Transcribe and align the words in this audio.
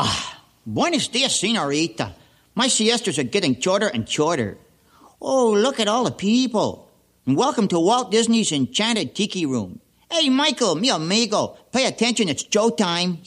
Oh, 0.00 0.36
buenos 0.64 1.08
dias, 1.08 1.40
senorita. 1.40 2.14
My 2.54 2.68
siestas 2.68 3.18
are 3.18 3.24
getting 3.24 3.60
shorter 3.60 3.88
and 3.88 4.08
shorter. 4.08 4.56
Oh, 5.20 5.50
look 5.50 5.80
at 5.80 5.88
all 5.88 6.04
the 6.04 6.12
people. 6.12 6.88
Welcome 7.26 7.66
to 7.66 7.80
Walt 7.80 8.12
Disney's 8.12 8.52
Enchanted 8.52 9.16
Tiki 9.16 9.44
Room. 9.44 9.80
Hey, 10.08 10.28
Michael, 10.28 10.76
mi 10.76 10.88
amigo, 10.88 11.58
pay 11.72 11.84
attention, 11.84 12.28
it's 12.28 12.44
Joe 12.44 12.70
time. 12.70 13.18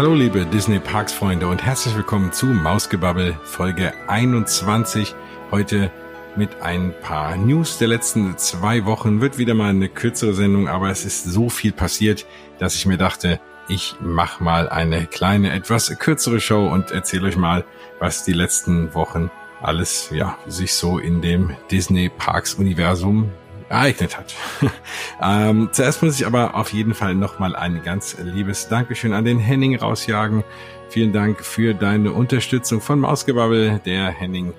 Hallo 0.00 0.14
liebe 0.14 0.46
Disney 0.46 0.78
Parks 0.78 1.12
Freunde 1.12 1.46
und 1.46 1.62
herzlich 1.62 1.94
willkommen 1.94 2.32
zu 2.32 2.46
Mausgebabbel 2.46 3.38
Folge 3.44 3.92
21. 4.08 5.14
Heute 5.50 5.90
mit 6.36 6.62
ein 6.62 6.94
paar 7.02 7.36
News 7.36 7.76
der 7.76 7.88
letzten 7.88 8.38
zwei 8.38 8.86
Wochen. 8.86 9.20
Wird 9.20 9.36
wieder 9.36 9.52
mal 9.52 9.68
eine 9.68 9.90
kürzere 9.90 10.32
Sendung, 10.32 10.68
aber 10.68 10.88
es 10.88 11.04
ist 11.04 11.24
so 11.24 11.50
viel 11.50 11.72
passiert, 11.72 12.24
dass 12.58 12.76
ich 12.76 12.86
mir 12.86 12.96
dachte, 12.96 13.40
ich 13.68 13.94
mache 14.00 14.42
mal 14.42 14.70
eine 14.70 15.04
kleine, 15.04 15.52
etwas 15.52 15.94
kürzere 15.98 16.40
Show 16.40 16.66
und 16.66 16.92
erzähle 16.92 17.28
euch 17.28 17.36
mal, 17.36 17.66
was 17.98 18.24
die 18.24 18.32
letzten 18.32 18.94
Wochen 18.94 19.30
alles, 19.60 20.08
ja, 20.14 20.38
sich 20.46 20.72
so 20.72 20.98
in 20.98 21.20
dem 21.20 21.54
Disney 21.70 22.08
Parks 22.08 22.54
Universum 22.54 23.30
ereignet 23.70 24.18
hat. 24.18 24.34
ähm, 25.22 25.70
zuerst 25.72 26.02
muss 26.02 26.20
ich 26.20 26.26
aber 26.26 26.54
auf 26.54 26.72
jeden 26.72 26.92
Fall 26.92 27.14
nochmal 27.14 27.56
ein 27.56 27.82
ganz 27.82 28.18
liebes 28.18 28.68
Dankeschön 28.68 29.14
an 29.14 29.24
den 29.24 29.38
Henning 29.38 29.76
rausjagen. 29.76 30.44
Vielen 30.90 31.12
Dank 31.12 31.44
für 31.44 31.72
deine 31.72 32.12
Unterstützung 32.12 32.80
von 32.80 32.98
Mausgebabbel. 32.98 33.80
Der 33.86 34.08
Henning 34.08 34.52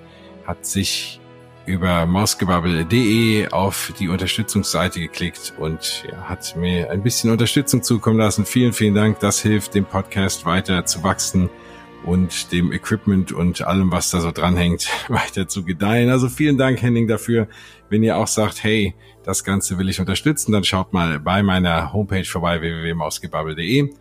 hat 0.48 0.66
sich 0.66 1.20
über 1.66 2.06
mausgebabbel.de 2.06 3.50
auf 3.50 3.94
die 4.00 4.08
Unterstützungsseite 4.08 5.00
geklickt 5.00 5.53
und 5.59 6.06
ja, 6.09 6.23
hat 6.23 6.56
mir 6.56 6.90
ein 6.90 7.03
bisschen 7.03 7.30
Unterstützung 7.30 7.84
zukommen 7.84 8.18
lassen. 8.18 8.46
Vielen, 8.46 8.73
vielen 8.73 8.96
Dank. 8.96 9.20
Das 9.20 9.42
hilft 9.42 9.75
dem 9.75 9.86
Podcast 9.86 10.46
weiter 10.46 10.86
zu 10.86 11.03
wachsen 11.03 11.50
und 12.05 12.52
dem 12.52 12.71
Equipment 12.71 13.31
und 13.31 13.61
allem, 13.61 13.91
was 13.91 14.09
da 14.09 14.21
so 14.21 14.31
dranhängt, 14.31 14.89
weiter 15.07 15.47
zu 15.47 15.63
gedeihen. 15.63 16.09
Also 16.09 16.30
vielen 16.30 16.57
Dank, 16.57 16.81
Henning, 16.81 17.07
dafür. 17.07 17.47
Wenn 17.89 18.03
ihr 18.03 18.17
auch 18.17 18.27
sagt, 18.27 18.63
hey, 18.63 18.95
das 19.23 19.44
Ganze 19.44 19.77
will 19.77 19.89
ich 19.89 19.99
unterstützen, 19.99 20.52
dann 20.52 20.63
schaut 20.63 20.94
mal 20.94 21.19
bei 21.19 21.44
meiner 21.44 21.94
Homepage 21.94 22.25
vorbei, 22.25 22.61
www.mausgebabbel.de. 22.61 23.94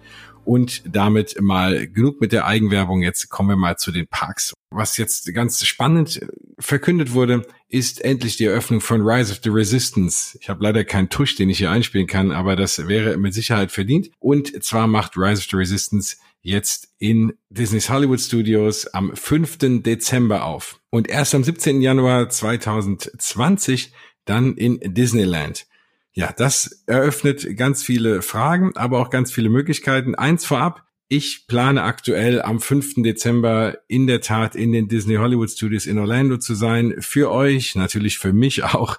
Und 0.44 0.82
damit 0.86 1.36
mal 1.40 1.86
genug 1.86 2.20
mit 2.20 2.32
der 2.32 2.46
Eigenwerbung. 2.46 3.02
Jetzt 3.02 3.28
kommen 3.28 3.50
wir 3.50 3.56
mal 3.56 3.76
zu 3.76 3.92
den 3.92 4.06
Parks. 4.06 4.54
Was 4.70 4.96
jetzt 4.96 5.32
ganz 5.34 5.64
spannend 5.66 6.20
verkündet 6.58 7.12
wurde, 7.12 7.46
ist 7.68 8.02
endlich 8.02 8.36
die 8.36 8.46
Eröffnung 8.46 8.80
von 8.80 9.02
Rise 9.02 9.32
of 9.32 9.40
the 9.44 9.50
Resistance. 9.50 10.38
Ich 10.40 10.48
habe 10.48 10.64
leider 10.64 10.82
keinen 10.84 11.10
Tusch, 11.10 11.36
den 11.36 11.50
ich 11.50 11.58
hier 11.58 11.70
einspielen 11.70 12.06
kann, 12.06 12.32
aber 12.32 12.56
das 12.56 12.88
wäre 12.88 13.18
mit 13.18 13.34
Sicherheit 13.34 13.70
verdient. 13.70 14.10
Und 14.18 14.64
zwar 14.64 14.86
macht 14.86 15.16
Rise 15.16 15.42
of 15.42 15.48
the 15.50 15.56
Resistance 15.56 16.16
jetzt 16.42 16.94
in 16.98 17.34
Disney's 17.50 17.90
Hollywood 17.90 18.20
Studios 18.20 18.86
am 18.86 19.14
5. 19.14 19.82
Dezember 19.82 20.44
auf. 20.44 20.80
Und 20.90 21.08
erst 21.08 21.34
am 21.34 21.44
17. 21.44 21.82
Januar 21.82 22.28
2020 22.28 23.92
dann 24.24 24.56
in 24.56 24.78
Disneyland. 24.94 25.66
Ja, 26.12 26.32
das 26.36 26.82
eröffnet 26.86 27.56
ganz 27.56 27.82
viele 27.82 28.22
Fragen, 28.22 28.76
aber 28.76 28.98
auch 29.00 29.10
ganz 29.10 29.32
viele 29.32 29.48
Möglichkeiten. 29.48 30.14
Eins 30.14 30.44
vorab, 30.44 30.84
ich 31.08 31.46
plane 31.46 31.82
aktuell 31.82 32.40
am 32.40 32.60
5. 32.60 33.02
Dezember 33.02 33.78
in 33.88 34.06
der 34.06 34.20
Tat 34.20 34.54
in 34.54 34.72
den 34.72 34.88
Disney 34.88 35.16
Hollywood 35.16 35.50
Studios 35.50 35.86
in 35.86 35.98
Orlando 35.98 36.38
zu 36.38 36.54
sein. 36.54 36.94
Für 37.00 37.30
euch, 37.30 37.74
natürlich 37.74 38.18
für 38.18 38.32
mich 38.32 38.62
auch 38.62 38.98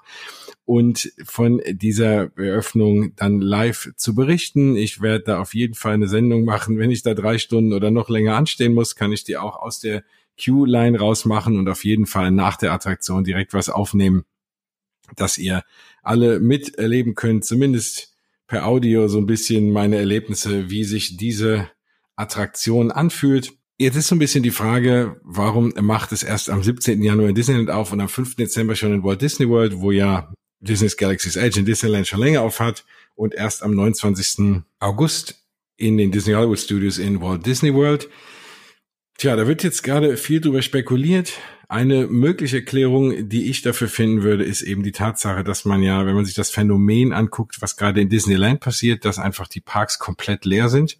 und 0.65 1.11
von 1.23 1.61
dieser 1.69 2.31
Eröffnung 2.37 3.15
dann 3.15 3.41
live 3.41 3.89
zu 3.95 4.15
berichten. 4.15 4.75
Ich 4.75 5.01
werde 5.01 5.23
da 5.25 5.39
auf 5.41 5.53
jeden 5.53 5.73
Fall 5.73 5.93
eine 5.93 6.07
Sendung 6.07 6.45
machen. 6.45 6.77
Wenn 6.77 6.91
ich 6.91 7.03
da 7.03 7.13
drei 7.13 7.37
Stunden 7.37 7.73
oder 7.73 7.91
noch 7.91 8.09
länger 8.09 8.35
anstehen 8.35 8.73
muss, 8.73 8.95
kann 8.95 9.11
ich 9.11 9.23
die 9.23 9.37
auch 9.37 9.57
aus 9.57 9.79
der 9.79 10.03
Q-Line 10.43 10.97
rausmachen 10.97 11.57
und 11.57 11.67
auf 11.67 11.83
jeden 11.83 12.05
Fall 12.05 12.31
nach 12.31 12.57
der 12.57 12.73
Attraktion 12.73 13.23
direkt 13.23 13.53
was 13.53 13.69
aufnehmen, 13.69 14.23
dass 15.15 15.37
ihr 15.37 15.63
alle 16.03 16.39
miterleben 16.39 17.15
könnt, 17.15 17.45
zumindest 17.45 18.15
per 18.47 18.65
Audio 18.65 19.07
so 19.07 19.17
ein 19.17 19.25
bisschen 19.25 19.71
meine 19.71 19.97
Erlebnisse, 19.97 20.69
wie 20.69 20.83
sich 20.83 21.17
diese 21.17 21.69
Attraktion 22.15 22.91
anfühlt. 22.91 23.53
Jetzt 23.77 23.95
ist 23.95 24.07
so 24.07 24.15
ein 24.15 24.19
bisschen 24.19 24.43
die 24.43 24.51
Frage, 24.51 25.19
warum 25.23 25.73
macht 25.81 26.11
es 26.11 26.21
erst 26.21 26.49
am 26.49 26.61
17. 26.61 27.01
Januar 27.01 27.29
in 27.29 27.35
Disneyland 27.35 27.71
auf 27.71 27.91
und 27.91 27.99
am 27.99 28.09
5. 28.09 28.35
Dezember 28.35 28.75
schon 28.75 28.93
in 28.93 29.03
Walt 29.03 29.21
Disney 29.21 29.49
World, 29.49 29.79
wo 29.79 29.91
ja 29.91 30.31
Disney's 30.61 30.95
Galaxy's 30.95 31.35
Edge 31.35 31.59
in 31.59 31.65
Disneyland 31.65 32.07
schon 32.07 32.19
länger 32.19 32.41
auf 32.41 32.59
hat 32.59 32.85
und 33.15 33.33
erst 33.33 33.63
am 33.63 33.73
29. 33.75 34.63
August 34.79 35.43
in 35.75 35.97
den 35.97 36.11
Disney 36.11 36.33
Hollywood 36.33 36.59
Studios 36.59 36.99
in 36.99 37.21
Walt 37.21 37.45
Disney 37.45 37.73
World. 37.73 38.07
Tja, 39.17 39.35
da 39.35 39.47
wird 39.47 39.63
jetzt 39.63 39.83
gerade 39.83 40.17
viel 40.17 40.39
drüber 40.39 40.61
spekuliert. 40.61 41.33
Eine 41.67 42.07
mögliche 42.07 42.57
Erklärung, 42.57 43.29
die 43.29 43.49
ich 43.49 43.61
dafür 43.61 43.87
finden 43.87 44.23
würde, 44.23 44.43
ist 44.43 44.61
eben 44.61 44.83
die 44.83 44.91
Tatsache, 44.91 45.43
dass 45.43 45.65
man 45.65 45.81
ja, 45.81 46.05
wenn 46.05 46.15
man 46.15 46.25
sich 46.25 46.35
das 46.35 46.51
Phänomen 46.51 47.13
anguckt, 47.13 47.61
was 47.61 47.77
gerade 47.77 48.01
in 48.01 48.09
Disneyland 48.09 48.59
passiert, 48.59 49.05
dass 49.05 49.19
einfach 49.19 49.47
die 49.47 49.61
Parks 49.61 49.97
komplett 49.97 50.45
leer 50.45 50.69
sind. 50.69 50.97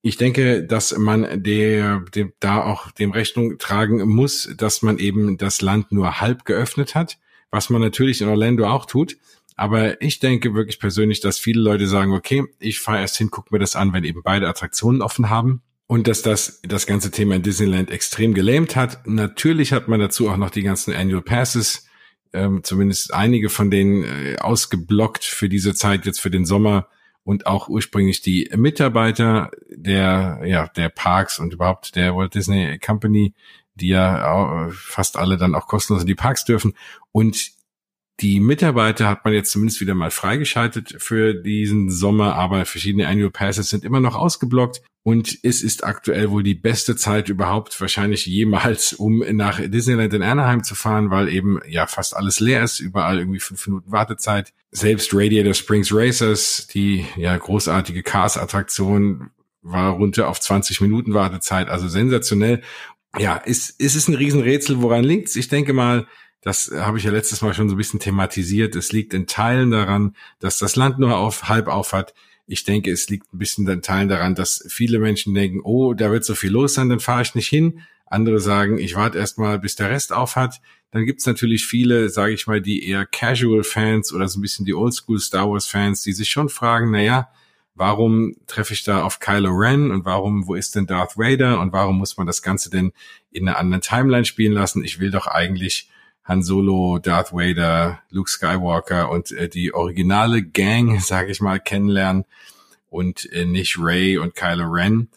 Ich 0.00 0.16
denke, 0.16 0.64
dass 0.64 0.96
man 0.96 1.42
der, 1.42 2.04
dem, 2.14 2.32
da 2.40 2.62
auch 2.62 2.90
dem 2.92 3.10
Rechnung 3.10 3.58
tragen 3.58 4.06
muss, 4.08 4.50
dass 4.56 4.82
man 4.82 4.98
eben 4.98 5.38
das 5.38 5.60
Land 5.60 5.92
nur 5.92 6.20
halb 6.20 6.44
geöffnet 6.44 6.94
hat 6.94 7.18
was 7.54 7.70
man 7.70 7.80
natürlich 7.80 8.20
in 8.20 8.28
Orlando 8.28 8.66
auch 8.66 8.84
tut. 8.84 9.16
Aber 9.54 10.02
ich 10.02 10.18
denke 10.18 10.54
wirklich 10.54 10.80
persönlich, 10.80 11.20
dass 11.20 11.38
viele 11.38 11.60
Leute 11.60 11.86
sagen, 11.86 12.12
okay, 12.12 12.44
ich 12.58 12.80
fahre 12.80 13.00
erst 13.00 13.16
hin, 13.16 13.28
guck 13.30 13.52
mir 13.52 13.60
das 13.60 13.76
an, 13.76 13.92
wenn 13.92 14.02
eben 14.02 14.22
beide 14.24 14.48
Attraktionen 14.48 15.00
offen 15.00 15.30
haben. 15.30 15.62
Und 15.86 16.08
dass 16.08 16.22
das 16.22 16.60
das 16.62 16.86
ganze 16.86 17.12
Thema 17.12 17.36
in 17.36 17.42
Disneyland 17.42 17.92
extrem 17.92 18.34
gelähmt 18.34 18.74
hat. 18.74 19.06
Natürlich 19.06 19.72
hat 19.72 19.86
man 19.86 20.00
dazu 20.00 20.28
auch 20.28 20.36
noch 20.36 20.50
die 20.50 20.62
ganzen 20.62 20.92
Annual 20.94 21.22
Passes, 21.22 21.86
ähm, 22.32 22.64
zumindest 22.64 23.14
einige 23.14 23.48
von 23.48 23.70
denen 23.70 24.02
äh, 24.02 24.36
ausgeblockt 24.40 25.22
für 25.22 25.48
diese 25.48 25.74
Zeit, 25.74 26.06
jetzt 26.06 26.20
für 26.20 26.30
den 26.30 26.46
Sommer 26.46 26.88
und 27.22 27.46
auch 27.46 27.68
ursprünglich 27.68 28.20
die 28.20 28.50
Mitarbeiter 28.56 29.52
der, 29.68 30.40
ja, 30.44 30.66
der 30.68 30.88
Parks 30.88 31.38
und 31.38 31.52
überhaupt 31.52 31.94
der 31.94 32.16
Walt 32.16 32.34
Disney 32.34 32.80
Company, 32.84 33.32
die 33.74 33.88
ja 33.88 34.70
fast 34.72 35.16
alle 35.16 35.36
dann 35.36 35.54
auch 35.54 35.66
kostenlos 35.66 36.02
in 36.02 36.06
die 36.06 36.14
Parks 36.14 36.44
dürfen. 36.44 36.74
Und 37.12 37.52
die 38.20 38.38
Mitarbeiter 38.38 39.08
hat 39.08 39.24
man 39.24 39.34
jetzt 39.34 39.50
zumindest 39.50 39.80
wieder 39.80 39.94
mal 39.94 40.12
freigeschaltet 40.12 40.96
für 40.98 41.34
diesen 41.34 41.90
Sommer, 41.90 42.36
aber 42.36 42.64
verschiedene 42.64 43.08
Annual 43.08 43.30
Passes 43.30 43.70
sind 43.70 43.84
immer 43.84 43.98
noch 43.98 44.14
ausgeblockt. 44.14 44.82
Und 45.02 45.36
es 45.42 45.62
ist 45.62 45.84
aktuell 45.84 46.30
wohl 46.30 46.42
die 46.42 46.54
beste 46.54 46.96
Zeit 46.96 47.28
überhaupt, 47.28 47.78
wahrscheinlich 47.80 48.24
jemals, 48.24 48.92
um 48.94 49.18
nach 49.32 49.60
Disneyland 49.60 50.14
in 50.14 50.22
Anaheim 50.22 50.62
zu 50.62 50.74
fahren, 50.74 51.10
weil 51.10 51.28
eben 51.28 51.60
ja 51.68 51.86
fast 51.86 52.16
alles 52.16 52.40
leer 52.40 52.62
ist, 52.62 52.80
überall 52.80 53.18
irgendwie 53.18 53.40
fünf 53.40 53.66
Minuten 53.66 53.90
Wartezeit. 53.90 54.54
Selbst 54.70 55.12
Radiator 55.12 55.52
Springs 55.52 55.92
Racers, 55.92 56.68
die 56.68 57.04
ja 57.16 57.36
großartige 57.36 58.02
Cars-Attraktion, 58.02 59.30
war 59.60 59.92
runter 59.92 60.28
auf 60.28 60.40
20 60.40 60.80
Minuten 60.82 61.14
Wartezeit, 61.14 61.68
also 61.68 61.88
sensationell 61.88 62.62
ja, 63.18 63.36
ist, 63.36 63.80
ist 63.80 63.94
es 63.94 64.08
ein 64.08 64.14
Riesenrätsel, 64.14 64.82
woran 64.82 65.04
liegt's? 65.04 65.36
Ich 65.36 65.48
denke 65.48 65.72
mal, 65.72 66.06
das 66.42 66.70
habe 66.74 66.98
ich 66.98 67.04
ja 67.04 67.10
letztes 67.10 67.40
Mal 67.40 67.54
schon 67.54 67.68
so 67.68 67.74
ein 67.74 67.78
bisschen 67.78 68.00
thematisiert. 68.00 68.76
Es 68.76 68.92
liegt 68.92 69.14
in 69.14 69.26
Teilen 69.26 69.70
daran, 69.70 70.14
dass 70.40 70.58
das 70.58 70.76
Land 70.76 70.98
nur 70.98 71.16
auf 71.16 71.48
halb 71.48 71.68
auf 71.68 71.92
hat. 71.92 72.14
Ich 72.46 72.64
denke, 72.64 72.90
es 72.90 73.08
liegt 73.08 73.32
ein 73.32 73.38
bisschen 73.38 73.66
in 73.66 73.80
Teilen 73.80 74.08
daran, 74.08 74.34
dass 74.34 74.64
viele 74.68 74.98
Menschen 74.98 75.32
denken, 75.32 75.60
oh, 75.62 75.94
da 75.94 76.10
wird 76.10 76.24
so 76.24 76.34
viel 76.34 76.50
los 76.50 76.74
sein, 76.74 76.90
dann 76.90 77.00
fahre 77.00 77.22
ich 77.22 77.34
nicht 77.34 77.48
hin. 77.48 77.80
Andere 78.04 78.40
sagen, 78.40 78.78
ich 78.78 78.94
warte 78.94 79.18
erst 79.18 79.38
mal, 79.38 79.58
bis 79.58 79.76
der 79.76 79.88
Rest 79.88 80.12
auf 80.12 80.36
hat. 80.36 80.60
Dann 80.90 81.06
gibt's 81.06 81.24
natürlich 81.24 81.66
viele, 81.66 82.10
sage 82.10 82.34
ich 82.34 82.46
mal, 82.46 82.60
die 82.60 82.86
eher 82.86 83.06
Casual-Fans 83.06 84.12
oder 84.12 84.28
so 84.28 84.38
ein 84.38 84.42
bisschen 84.42 84.66
die 84.66 84.74
Oldschool 84.74 85.18
Star 85.18 85.50
Wars-Fans, 85.50 86.02
die 86.02 86.12
sich 86.12 86.28
schon 86.28 86.50
fragen, 86.50 86.90
na 86.90 87.00
ja, 87.00 87.28
warum 87.74 88.36
treffe 88.46 88.72
ich 88.72 88.84
da 88.84 89.02
auf 89.02 89.18
Kylo 89.18 89.50
Ren 89.50 89.90
und 89.90 90.04
warum, 90.04 90.46
wo 90.46 90.54
ist 90.54 90.74
denn 90.74 90.86
Darth 90.86 91.16
Vader 91.16 91.60
und 91.60 91.72
warum 91.72 91.98
muss 91.98 92.16
man 92.16 92.26
das 92.26 92.42
Ganze 92.42 92.70
denn 92.70 92.92
in 93.30 93.48
einer 93.48 93.58
anderen 93.58 93.82
Timeline 93.82 94.24
spielen 94.24 94.52
lassen? 94.52 94.84
Ich 94.84 95.00
will 95.00 95.10
doch 95.10 95.26
eigentlich 95.26 95.88
Han 96.24 96.42
Solo, 96.42 96.98
Darth 96.98 97.32
Vader, 97.32 98.00
Luke 98.10 98.30
Skywalker 98.30 99.10
und 99.10 99.32
äh, 99.32 99.48
die 99.48 99.74
originale 99.74 100.42
Gang, 100.42 101.00
sage 101.02 101.30
ich 101.30 101.40
mal, 101.40 101.60
kennenlernen 101.60 102.24
und 102.88 103.30
äh, 103.32 103.44
nicht 103.44 103.76
Ray 103.78 104.18
und 104.18 104.34
Kylo 104.34 104.66
Ren. 104.66 105.08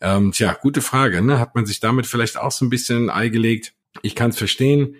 Ähm, 0.00 0.32
tja, 0.32 0.56
gute 0.60 0.82
Frage. 0.82 1.22
Ne? 1.22 1.38
Hat 1.38 1.54
man 1.54 1.66
sich 1.66 1.80
damit 1.80 2.06
vielleicht 2.06 2.38
auch 2.38 2.52
so 2.52 2.64
ein 2.64 2.70
bisschen 2.70 3.08
ein 3.08 3.10
Ei 3.10 3.28
gelegt? 3.28 3.74
Ich 4.02 4.14
kann 4.14 4.30
es 4.30 4.38
verstehen. 4.38 4.96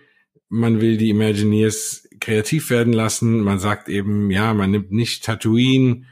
Man 0.48 0.80
will 0.80 0.96
die 0.96 1.10
Imagineers 1.10 2.08
kreativ 2.20 2.70
werden 2.70 2.92
lassen. 2.92 3.40
Man 3.40 3.58
sagt 3.58 3.88
eben, 3.88 4.30
ja, 4.30 4.54
man 4.54 4.70
nimmt 4.70 4.92
nicht 4.92 5.24
Tatooine 5.24 6.04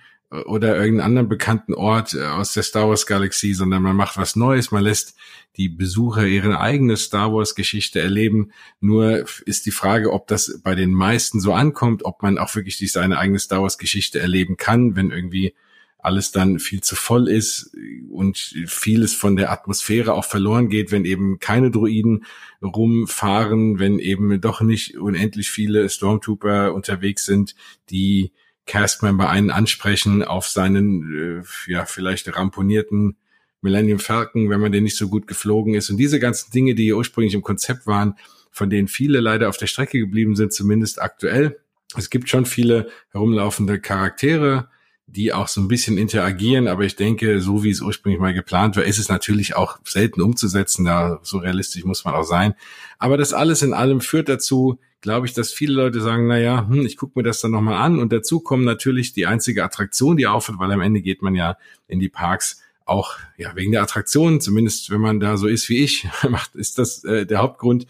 oder 0.46 0.76
irgendeinen 0.76 1.06
anderen 1.06 1.28
bekannten 1.28 1.74
Ort 1.74 2.14
äh, 2.14 2.24
aus 2.24 2.54
der 2.54 2.62
Star 2.62 2.88
Wars 2.88 3.06
Galaxie, 3.06 3.54
sondern 3.54 3.82
man 3.82 3.96
macht 3.96 4.16
was 4.16 4.36
Neues, 4.36 4.70
man 4.70 4.82
lässt 4.82 5.14
die 5.56 5.68
Besucher 5.68 6.26
ihre 6.26 6.60
eigene 6.60 6.96
Star 6.96 7.32
Wars 7.32 7.54
Geschichte 7.54 8.00
erleben. 8.00 8.52
Nur 8.80 9.26
ist 9.44 9.66
die 9.66 9.70
Frage, 9.70 10.12
ob 10.12 10.26
das 10.26 10.60
bei 10.62 10.74
den 10.74 10.94
meisten 10.94 11.40
so 11.40 11.52
ankommt, 11.52 12.04
ob 12.04 12.22
man 12.22 12.38
auch 12.38 12.54
wirklich 12.54 12.78
seine 12.90 13.18
eigene 13.18 13.38
Star 13.38 13.62
Wars 13.62 13.76
Geschichte 13.76 14.20
erleben 14.20 14.56
kann, 14.56 14.96
wenn 14.96 15.10
irgendwie 15.10 15.54
alles 15.98 16.32
dann 16.32 16.58
viel 16.58 16.80
zu 16.80 16.96
voll 16.96 17.28
ist 17.28 17.76
und 18.10 18.36
vieles 18.66 19.14
von 19.14 19.36
der 19.36 19.52
Atmosphäre 19.52 20.14
auch 20.14 20.24
verloren 20.24 20.68
geht, 20.68 20.90
wenn 20.90 21.04
eben 21.04 21.38
keine 21.38 21.70
Droiden 21.70 22.24
rumfahren, 22.60 23.78
wenn 23.78 24.00
eben 24.00 24.40
doch 24.40 24.62
nicht 24.62 24.98
unendlich 24.98 25.50
viele 25.50 25.88
Stormtrooper 25.88 26.74
unterwegs 26.74 27.24
sind, 27.24 27.54
die 27.90 28.32
Castmember 28.66 29.28
einen 29.28 29.50
ansprechen 29.50 30.22
auf 30.22 30.46
seinen, 30.46 31.40
äh, 31.40 31.70
ja, 31.70 31.84
vielleicht 31.84 32.34
ramponierten 32.36 33.16
Millennium 33.60 33.98
Falcon, 33.98 34.50
wenn 34.50 34.60
man 34.60 34.72
den 34.72 34.84
nicht 34.84 34.96
so 34.96 35.08
gut 35.08 35.26
geflogen 35.26 35.74
ist. 35.74 35.90
Und 35.90 35.96
diese 35.96 36.18
ganzen 36.20 36.50
Dinge, 36.52 36.74
die 36.74 36.92
ursprünglich 36.92 37.34
im 37.34 37.42
Konzept 37.42 37.86
waren, 37.86 38.16
von 38.50 38.70
denen 38.70 38.88
viele 38.88 39.20
leider 39.20 39.48
auf 39.48 39.56
der 39.56 39.66
Strecke 39.66 39.98
geblieben 39.98 40.36
sind, 40.36 40.52
zumindest 40.52 41.00
aktuell. 41.00 41.58
Es 41.96 42.10
gibt 42.10 42.28
schon 42.28 42.44
viele 42.44 42.88
herumlaufende 43.10 43.80
Charaktere, 43.80 44.68
die 45.06 45.32
auch 45.32 45.48
so 45.48 45.60
ein 45.60 45.68
bisschen 45.68 45.98
interagieren, 45.98 46.68
aber 46.68 46.84
ich 46.84 46.96
denke, 46.96 47.40
so 47.40 47.64
wie 47.64 47.70
es 47.70 47.82
ursprünglich 47.82 48.20
mal 48.20 48.34
geplant 48.34 48.76
war, 48.76 48.84
ist 48.84 48.98
es 48.98 49.08
natürlich 49.08 49.56
auch 49.56 49.78
selten 49.84 50.22
umzusetzen, 50.22 50.84
da 50.84 51.20
so 51.22 51.38
realistisch 51.38 51.84
muss 51.84 52.04
man 52.04 52.14
auch 52.14 52.24
sein. 52.24 52.54
Aber 52.98 53.16
das 53.16 53.32
alles 53.32 53.62
in 53.62 53.74
allem 53.74 54.00
führt 54.00 54.28
dazu, 54.28 54.78
glaube 55.02 55.26
ich, 55.26 55.34
dass 55.34 55.52
viele 55.52 55.74
Leute 55.74 56.00
sagen, 56.00 56.28
na 56.28 56.38
ja, 56.38 56.66
hm, 56.66 56.86
ich 56.86 56.96
gucke 56.96 57.18
mir 57.18 57.22
das 57.22 57.40
dann 57.40 57.50
nochmal 57.50 57.82
an 57.82 57.98
und 57.98 58.12
dazu 58.12 58.40
kommen 58.40 58.64
natürlich 58.64 59.12
die 59.12 59.26
einzige 59.26 59.64
Attraktion, 59.64 60.16
die 60.16 60.26
aufhört, 60.26 60.58
weil 60.58 60.72
am 60.72 60.80
Ende 60.80 61.02
geht 61.02 61.20
man 61.20 61.34
ja 61.34 61.58
in 61.88 62.00
die 62.00 62.08
Parks 62.08 62.62
auch 62.86 63.16
ja 63.36 63.54
wegen 63.54 63.72
der 63.72 63.82
Attraktion, 63.82 64.40
zumindest 64.40 64.90
wenn 64.90 65.00
man 65.00 65.20
da 65.20 65.36
so 65.36 65.48
ist 65.48 65.68
wie 65.68 65.82
ich, 65.82 66.08
macht 66.30 66.54
ist 66.54 66.78
das 66.78 67.04
äh, 67.04 67.26
der 67.26 67.38
Hauptgrund. 67.38 67.86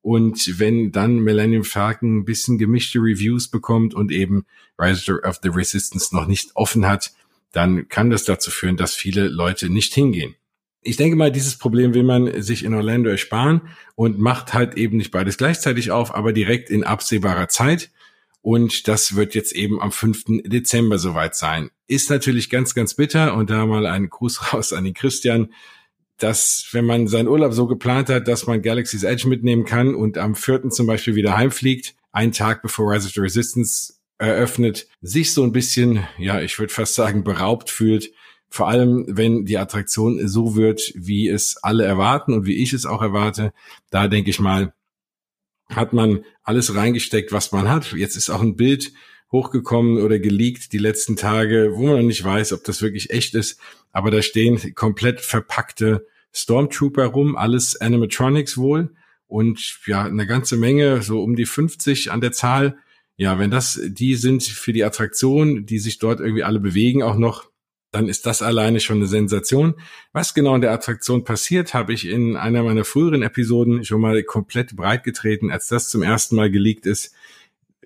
Und 0.00 0.58
wenn 0.58 0.92
dann 0.92 1.20
Millennium 1.20 1.64
Falcon 1.64 2.18
ein 2.18 2.24
bisschen 2.26 2.58
gemischte 2.58 2.98
Reviews 2.98 3.48
bekommt 3.48 3.94
und 3.94 4.12
eben 4.12 4.44
Rise 4.78 5.22
of 5.22 5.38
the 5.42 5.48
Resistance 5.48 6.14
noch 6.14 6.26
nicht 6.26 6.50
offen 6.54 6.86
hat, 6.86 7.12
dann 7.52 7.88
kann 7.88 8.10
das 8.10 8.24
dazu 8.24 8.50
führen, 8.50 8.76
dass 8.76 8.94
viele 8.94 9.28
Leute 9.28 9.70
nicht 9.70 9.94
hingehen. 9.94 10.34
Ich 10.84 10.96
denke 10.96 11.16
mal, 11.16 11.32
dieses 11.32 11.56
Problem 11.56 11.94
will 11.94 12.04
man 12.04 12.42
sich 12.42 12.64
in 12.64 12.74
Orlando 12.74 13.10
ersparen 13.10 13.62
und 13.94 14.18
macht 14.18 14.54
halt 14.54 14.76
eben 14.76 14.98
nicht 14.98 15.10
beides 15.10 15.38
gleichzeitig 15.38 15.90
auf, 15.90 16.14
aber 16.14 16.32
direkt 16.32 16.70
in 16.70 16.84
absehbarer 16.84 17.48
Zeit. 17.48 17.90
Und 18.42 18.86
das 18.86 19.16
wird 19.16 19.34
jetzt 19.34 19.52
eben 19.52 19.80
am 19.80 19.90
5. 19.90 20.42
Dezember 20.44 20.98
soweit 20.98 21.34
sein. 21.34 21.70
Ist 21.86 22.10
natürlich 22.10 22.50
ganz, 22.50 22.74
ganz 22.74 22.94
bitter 22.94 23.34
und 23.34 23.48
da 23.48 23.64
mal 23.64 23.86
ein 23.86 24.10
Gruß 24.10 24.52
raus 24.52 24.72
an 24.72 24.84
den 24.84 24.94
Christian 24.94 25.48
dass 26.18 26.68
wenn 26.72 26.84
man 26.84 27.08
seinen 27.08 27.28
Urlaub 27.28 27.52
so 27.52 27.66
geplant 27.66 28.08
hat, 28.08 28.28
dass 28.28 28.46
man 28.46 28.62
Galaxy's 28.62 29.02
Edge 29.02 29.28
mitnehmen 29.28 29.64
kann 29.64 29.94
und 29.94 30.18
am 30.18 30.34
4. 30.34 30.70
zum 30.70 30.86
Beispiel 30.86 31.14
wieder 31.16 31.36
heimfliegt, 31.36 31.94
einen 32.12 32.32
Tag 32.32 32.62
bevor 32.62 32.92
Rise 32.92 33.06
of 33.06 33.14
the 33.14 33.20
Resistance 33.20 33.94
eröffnet, 34.18 34.86
sich 35.00 35.32
so 35.32 35.42
ein 35.42 35.52
bisschen, 35.52 36.06
ja, 36.18 36.40
ich 36.40 36.58
würde 36.58 36.72
fast 36.72 36.94
sagen, 36.94 37.24
beraubt 37.24 37.68
fühlt. 37.68 38.12
Vor 38.54 38.68
allem, 38.68 39.04
wenn 39.08 39.46
die 39.46 39.58
Attraktion 39.58 40.28
so 40.28 40.54
wird, 40.54 40.92
wie 40.94 41.26
es 41.26 41.56
alle 41.64 41.82
erwarten 41.82 42.32
und 42.32 42.46
wie 42.46 42.62
ich 42.62 42.72
es 42.72 42.86
auch 42.86 43.02
erwarte. 43.02 43.52
Da 43.90 44.06
denke 44.06 44.30
ich 44.30 44.38
mal, 44.38 44.72
hat 45.68 45.92
man 45.92 46.24
alles 46.44 46.72
reingesteckt, 46.76 47.32
was 47.32 47.50
man 47.50 47.68
hat. 47.68 47.94
Jetzt 47.94 48.14
ist 48.14 48.30
auch 48.30 48.42
ein 48.42 48.54
Bild 48.54 48.92
hochgekommen 49.32 50.00
oder 50.00 50.20
geleakt 50.20 50.72
die 50.72 50.78
letzten 50.78 51.16
Tage, 51.16 51.72
wo 51.74 51.88
man 51.88 51.96
noch 51.96 52.02
nicht 52.04 52.22
weiß, 52.22 52.52
ob 52.52 52.62
das 52.62 52.80
wirklich 52.80 53.10
echt 53.10 53.34
ist. 53.34 53.58
Aber 53.90 54.12
da 54.12 54.22
stehen 54.22 54.72
komplett 54.76 55.20
verpackte 55.20 56.06
Stormtrooper 56.32 57.06
rum, 57.06 57.34
alles 57.34 57.74
Animatronics 57.80 58.56
wohl. 58.56 58.94
Und 59.26 59.80
ja, 59.84 60.04
eine 60.04 60.28
ganze 60.28 60.56
Menge, 60.56 61.02
so 61.02 61.24
um 61.24 61.34
die 61.34 61.46
50 61.46 62.12
an 62.12 62.20
der 62.20 62.30
Zahl. 62.30 62.78
Ja, 63.16 63.36
wenn 63.40 63.50
das 63.50 63.80
die 63.84 64.14
sind 64.14 64.44
für 64.44 64.72
die 64.72 64.84
Attraktion, 64.84 65.66
die 65.66 65.80
sich 65.80 65.98
dort 65.98 66.20
irgendwie 66.20 66.44
alle 66.44 66.60
bewegen 66.60 67.02
auch 67.02 67.16
noch, 67.16 67.52
dann 67.94 68.08
ist 68.08 68.26
das 68.26 68.42
alleine 68.42 68.80
schon 68.80 68.96
eine 68.96 69.06
Sensation. 69.06 69.74
Was 70.12 70.34
genau 70.34 70.54
in 70.54 70.60
der 70.60 70.72
Attraktion 70.72 71.24
passiert, 71.24 71.74
habe 71.74 71.92
ich 71.92 72.06
in 72.06 72.36
einer 72.36 72.62
meiner 72.62 72.84
früheren 72.84 73.22
Episoden 73.22 73.84
schon 73.84 74.00
mal 74.00 74.22
komplett 74.22 74.74
breit 74.76 75.04
getreten, 75.04 75.50
als 75.50 75.68
das 75.68 75.88
zum 75.88 76.02
ersten 76.02 76.36
Mal 76.36 76.50
geleakt 76.50 76.86
ist 76.86 77.14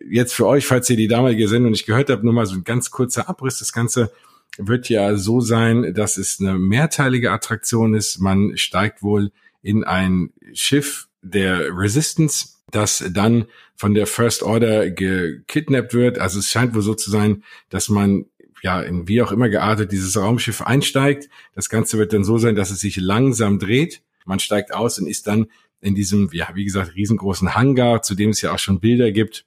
jetzt 0.04 0.34
für 0.34 0.46
euch, 0.46 0.66
falls 0.66 0.88
ihr 0.90 0.96
die 0.96 1.08
damalige 1.08 1.48
Sendung 1.48 1.72
nicht 1.72 1.86
gehört 1.86 2.10
habt, 2.10 2.24
nur 2.24 2.32
mal 2.32 2.46
so 2.46 2.54
ein 2.54 2.64
ganz 2.64 2.90
kurzer 2.90 3.28
Abriss. 3.28 3.58
Das 3.58 3.72
Ganze 3.72 4.12
wird 4.56 4.88
ja 4.88 5.16
so 5.16 5.40
sein, 5.40 5.94
dass 5.94 6.16
es 6.16 6.40
eine 6.40 6.58
mehrteilige 6.58 7.30
Attraktion 7.30 7.94
ist. 7.94 8.18
Man 8.18 8.56
steigt 8.56 9.02
wohl 9.02 9.32
in 9.62 9.84
ein 9.84 10.30
Schiff 10.52 11.08
der 11.22 11.76
Resistance, 11.76 12.50
das 12.70 13.04
dann 13.10 13.46
von 13.76 13.94
der 13.94 14.06
First 14.06 14.42
Order 14.42 14.90
gekidnappt 14.90 15.94
wird. 15.94 16.18
Also 16.18 16.38
es 16.38 16.50
scheint 16.50 16.74
wohl 16.74 16.82
so 16.82 16.94
zu 16.94 17.10
sein, 17.10 17.44
dass 17.70 17.88
man 17.88 18.26
ja 18.62 18.80
in 18.80 19.08
wie 19.08 19.22
auch 19.22 19.32
immer 19.32 19.48
geartet 19.48 19.92
dieses 19.92 20.16
Raumschiff 20.16 20.62
einsteigt. 20.62 21.28
Das 21.54 21.68
Ganze 21.68 21.98
wird 21.98 22.12
dann 22.12 22.24
so 22.24 22.38
sein, 22.38 22.54
dass 22.54 22.70
es 22.70 22.80
sich 22.80 22.96
langsam 22.96 23.58
dreht. 23.58 24.02
Man 24.24 24.40
steigt 24.40 24.74
aus 24.74 24.98
und 24.98 25.06
ist 25.06 25.26
dann 25.26 25.46
in 25.80 25.94
diesem, 25.94 26.28
ja, 26.32 26.48
wie 26.54 26.64
gesagt, 26.64 26.94
riesengroßen 26.94 27.54
Hangar, 27.54 28.02
zu 28.02 28.14
dem 28.14 28.30
es 28.30 28.42
ja 28.42 28.52
auch 28.52 28.58
schon 28.58 28.80
Bilder 28.80 29.12
gibt, 29.12 29.46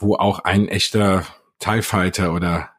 wo 0.00 0.16
auch 0.16 0.40
ein 0.40 0.68
echter 0.68 1.24
TIE 1.60 1.82
Fighter 1.82 2.34
oder 2.34 2.70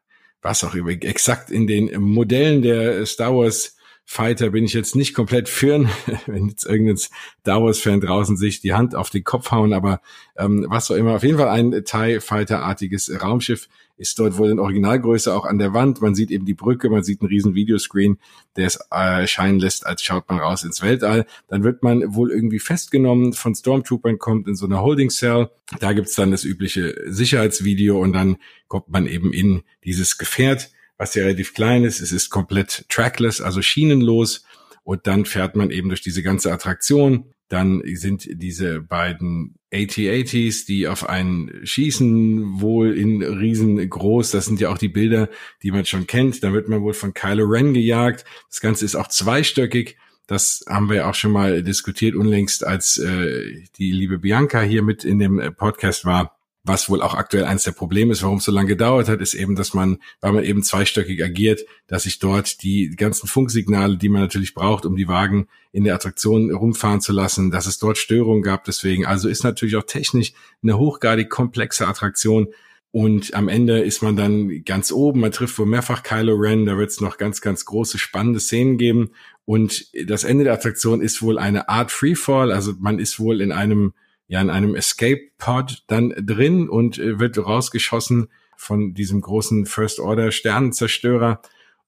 was 0.42 0.64
auch 0.64 0.74
immer, 0.74 0.90
exakt 0.90 1.50
in 1.50 1.66
den 1.66 2.00
Modellen 2.00 2.62
der 2.62 3.04
Star 3.06 3.34
Wars 3.34 3.76
Fighter 4.12 4.50
bin 4.50 4.64
ich 4.64 4.72
jetzt 4.72 4.96
nicht 4.96 5.14
komplett 5.14 5.48
führen, 5.48 5.88
wenn 6.26 6.48
jetzt 6.48 6.66
irgendein 6.66 6.96
Star 6.96 7.62
Wars-Fan 7.62 8.00
draußen 8.00 8.36
sich 8.36 8.60
die 8.60 8.74
Hand 8.74 8.96
auf 8.96 9.08
den 9.08 9.22
Kopf 9.22 9.52
hauen, 9.52 9.72
aber 9.72 10.00
ähm, 10.36 10.66
was 10.68 10.90
auch 10.90 10.96
immer. 10.96 11.14
Auf 11.14 11.22
jeden 11.22 11.38
Fall 11.38 11.48
ein 11.48 11.84
TIE 11.84 12.18
Fighter-artiges 12.20 13.22
Raumschiff 13.22 13.68
ist 14.00 14.18
dort 14.18 14.38
wohl 14.38 14.50
in 14.50 14.58
Originalgröße 14.58 15.34
auch 15.34 15.44
an 15.44 15.58
der 15.58 15.74
Wand. 15.74 16.00
Man 16.00 16.14
sieht 16.14 16.30
eben 16.30 16.46
die 16.46 16.54
Brücke, 16.54 16.88
man 16.88 17.02
sieht 17.02 17.20
einen 17.20 17.28
riesen 17.28 17.54
Videoscreen, 17.54 18.18
der 18.56 18.66
es 18.66 18.76
erscheinen 18.90 19.60
lässt, 19.60 19.86
als 19.86 20.02
schaut 20.02 20.28
man 20.28 20.38
raus 20.38 20.64
ins 20.64 20.82
Weltall. 20.82 21.26
Dann 21.48 21.62
wird 21.62 21.82
man 21.82 22.14
wohl 22.14 22.30
irgendwie 22.30 22.58
festgenommen 22.58 23.32
von 23.34 23.54
Stormtroopern, 23.54 24.18
kommt 24.18 24.48
in 24.48 24.54
so 24.54 24.66
eine 24.66 24.80
Holding 24.80 25.10
Cell. 25.10 25.50
Da 25.78 25.92
gibt's 25.92 26.14
dann 26.14 26.30
das 26.30 26.44
übliche 26.44 26.94
Sicherheitsvideo 27.06 28.00
und 28.00 28.12
dann 28.14 28.38
kommt 28.68 28.88
man 28.88 29.06
eben 29.06 29.32
in 29.32 29.62
dieses 29.84 30.18
Gefährt 30.18 30.70
was 31.00 31.14
ja 31.14 31.22
relativ 31.22 31.54
klein 31.54 31.84
ist. 31.84 32.02
Es 32.02 32.12
ist 32.12 32.28
komplett 32.28 32.84
trackless, 32.90 33.40
also 33.40 33.62
schienenlos. 33.62 34.44
Und 34.82 35.06
dann 35.06 35.24
fährt 35.24 35.56
man 35.56 35.70
eben 35.70 35.88
durch 35.88 36.02
diese 36.02 36.22
ganze 36.22 36.52
Attraktion. 36.52 37.32
Dann 37.50 37.82
sind 37.84 38.28
diese 38.30 38.80
beiden 38.80 39.56
AT-ATs, 39.72 40.66
die 40.66 40.86
auf 40.86 41.08
einen 41.08 41.66
schießen, 41.66 42.60
wohl 42.60 42.96
in 42.96 43.22
riesengroß. 43.22 44.30
Das 44.30 44.46
sind 44.46 44.60
ja 44.60 44.70
auch 44.70 44.78
die 44.78 44.88
Bilder, 44.88 45.28
die 45.62 45.72
man 45.72 45.84
schon 45.84 46.06
kennt. 46.06 46.44
Da 46.44 46.52
wird 46.52 46.68
man 46.68 46.80
wohl 46.82 46.94
von 46.94 47.12
Kylo 47.12 47.44
Ren 47.44 47.74
gejagt. 47.74 48.24
Das 48.48 48.60
Ganze 48.60 48.84
ist 48.84 48.94
auch 48.94 49.08
zweistöckig. 49.08 49.98
Das 50.28 50.64
haben 50.68 50.88
wir 50.88 51.08
auch 51.08 51.14
schon 51.16 51.32
mal 51.32 51.64
diskutiert 51.64 52.14
unlängst, 52.14 52.64
als 52.64 52.98
äh, 52.98 53.64
die 53.78 53.90
liebe 53.90 54.20
Bianca 54.20 54.62
hier 54.62 54.82
mit 54.82 55.04
in 55.04 55.18
dem 55.18 55.40
äh, 55.40 55.50
Podcast 55.50 56.04
war 56.04 56.39
was 56.62 56.90
wohl 56.90 57.00
auch 57.00 57.14
aktuell 57.14 57.44
eines 57.44 57.64
der 57.64 57.72
Probleme 57.72 58.12
ist, 58.12 58.22
warum 58.22 58.38
es 58.38 58.44
so 58.44 58.52
lange 58.52 58.68
gedauert 58.68 59.08
hat, 59.08 59.20
ist 59.20 59.34
eben, 59.34 59.56
dass 59.56 59.72
man, 59.72 59.98
weil 60.20 60.32
man 60.32 60.44
eben 60.44 60.62
zweistöckig 60.62 61.22
agiert, 61.24 61.62
dass 61.86 62.02
sich 62.02 62.18
dort 62.18 62.62
die 62.62 62.90
ganzen 62.96 63.26
Funksignale, 63.28 63.96
die 63.96 64.10
man 64.10 64.20
natürlich 64.20 64.54
braucht, 64.54 64.84
um 64.84 64.94
die 64.94 65.08
Wagen 65.08 65.48
in 65.72 65.84
der 65.84 65.94
Attraktion 65.94 66.50
rumfahren 66.50 67.00
zu 67.00 67.12
lassen, 67.12 67.50
dass 67.50 67.66
es 67.66 67.78
dort 67.78 67.96
Störungen 67.96 68.42
gab. 68.42 68.64
Deswegen, 68.64 69.06
also 69.06 69.28
ist 69.28 69.42
natürlich 69.42 69.76
auch 69.76 69.86
technisch 69.86 70.32
eine 70.62 70.78
hochgradig 70.78 71.30
komplexe 71.30 71.88
Attraktion. 71.88 72.48
Und 72.92 73.34
am 73.34 73.48
Ende 73.48 73.80
ist 73.80 74.02
man 74.02 74.16
dann 74.16 74.64
ganz 74.64 74.90
oben. 74.90 75.20
Man 75.20 75.32
trifft 75.32 75.58
wohl 75.58 75.66
mehrfach 75.66 76.02
Kylo 76.02 76.34
Ren. 76.34 76.66
Da 76.66 76.76
wird 76.76 76.90
es 76.90 77.00
noch 77.00 77.18
ganz, 77.18 77.40
ganz 77.40 77.64
große, 77.64 77.98
spannende 77.98 78.40
Szenen 78.40 78.78
geben. 78.78 79.12
Und 79.44 79.86
das 80.06 80.24
Ende 80.24 80.44
der 80.44 80.54
Attraktion 80.54 81.00
ist 81.00 81.22
wohl 81.22 81.38
eine 81.38 81.68
Art 81.68 81.92
Freefall. 81.92 82.52
Also 82.52 82.74
man 82.78 82.98
ist 82.98 83.18
wohl 83.18 83.40
in 83.40 83.52
einem 83.52 83.94
ja 84.30 84.40
in 84.40 84.48
einem 84.48 84.76
Escape 84.76 85.22
Pod 85.38 85.82
dann 85.88 86.14
drin 86.16 86.68
und 86.68 86.98
äh, 86.98 87.18
wird 87.18 87.36
rausgeschossen 87.36 88.28
von 88.56 88.94
diesem 88.94 89.20
großen 89.20 89.66
First 89.66 89.98
Order 89.98 90.30
Sternenzerstörer 90.30 91.42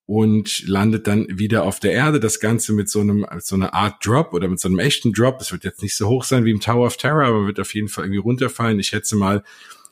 und 0.06 0.66
landet 0.66 1.06
dann 1.06 1.26
wieder 1.28 1.62
auf 1.62 1.78
der 1.78 1.92
Erde. 1.92 2.18
Das 2.18 2.40
Ganze 2.40 2.72
mit 2.72 2.90
so 2.90 3.00
einem, 3.00 3.24
so 3.38 3.54
einer 3.54 3.74
Art 3.74 4.04
Drop 4.04 4.34
oder 4.34 4.48
mit 4.48 4.58
so 4.58 4.68
einem 4.68 4.80
echten 4.80 5.12
Drop. 5.12 5.40
Es 5.40 5.52
wird 5.52 5.62
jetzt 5.62 5.82
nicht 5.82 5.96
so 5.96 6.08
hoch 6.08 6.24
sein 6.24 6.44
wie 6.44 6.50
im 6.50 6.58
Tower 6.58 6.86
of 6.86 6.96
Terror, 6.96 7.26
aber 7.26 7.46
wird 7.46 7.60
auf 7.60 7.74
jeden 7.74 7.88
Fall 7.88 8.04
irgendwie 8.04 8.18
runterfallen. 8.18 8.80
Ich 8.80 8.88
schätze 8.88 9.14
mal, 9.14 9.44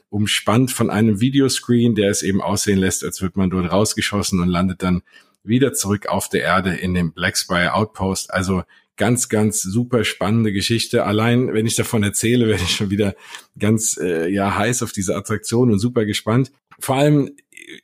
umspannt 0.08 0.72
von 0.72 0.90
einem 0.90 1.20
Videoscreen, 1.20 1.94
der 1.94 2.10
es 2.10 2.22
eben 2.24 2.42
aussehen 2.42 2.78
lässt, 2.78 3.04
als 3.04 3.22
wird 3.22 3.36
man 3.36 3.50
dort 3.50 3.70
rausgeschossen 3.70 4.40
und 4.40 4.48
landet 4.48 4.82
dann 4.82 5.02
wieder 5.42 5.72
zurück 5.72 6.06
auf 6.06 6.28
der 6.28 6.42
Erde 6.42 6.74
in 6.74 6.94
dem 6.94 7.12
Black 7.12 7.36
Spire 7.36 7.74
Outpost. 7.74 8.32
Also 8.32 8.62
ganz, 8.96 9.28
ganz 9.28 9.62
super 9.62 10.04
spannende 10.04 10.52
Geschichte. 10.52 11.04
Allein, 11.04 11.54
wenn 11.54 11.66
ich 11.66 11.74
davon 11.74 12.02
erzähle, 12.02 12.48
werde 12.48 12.62
ich 12.62 12.76
schon 12.76 12.90
wieder 12.90 13.14
ganz 13.58 13.96
äh, 13.96 14.28
ja 14.28 14.56
heiß 14.56 14.82
auf 14.82 14.92
diese 14.92 15.16
Attraktion 15.16 15.72
und 15.72 15.78
super 15.78 16.04
gespannt. 16.04 16.52
Vor 16.78 16.96
allem 16.96 17.30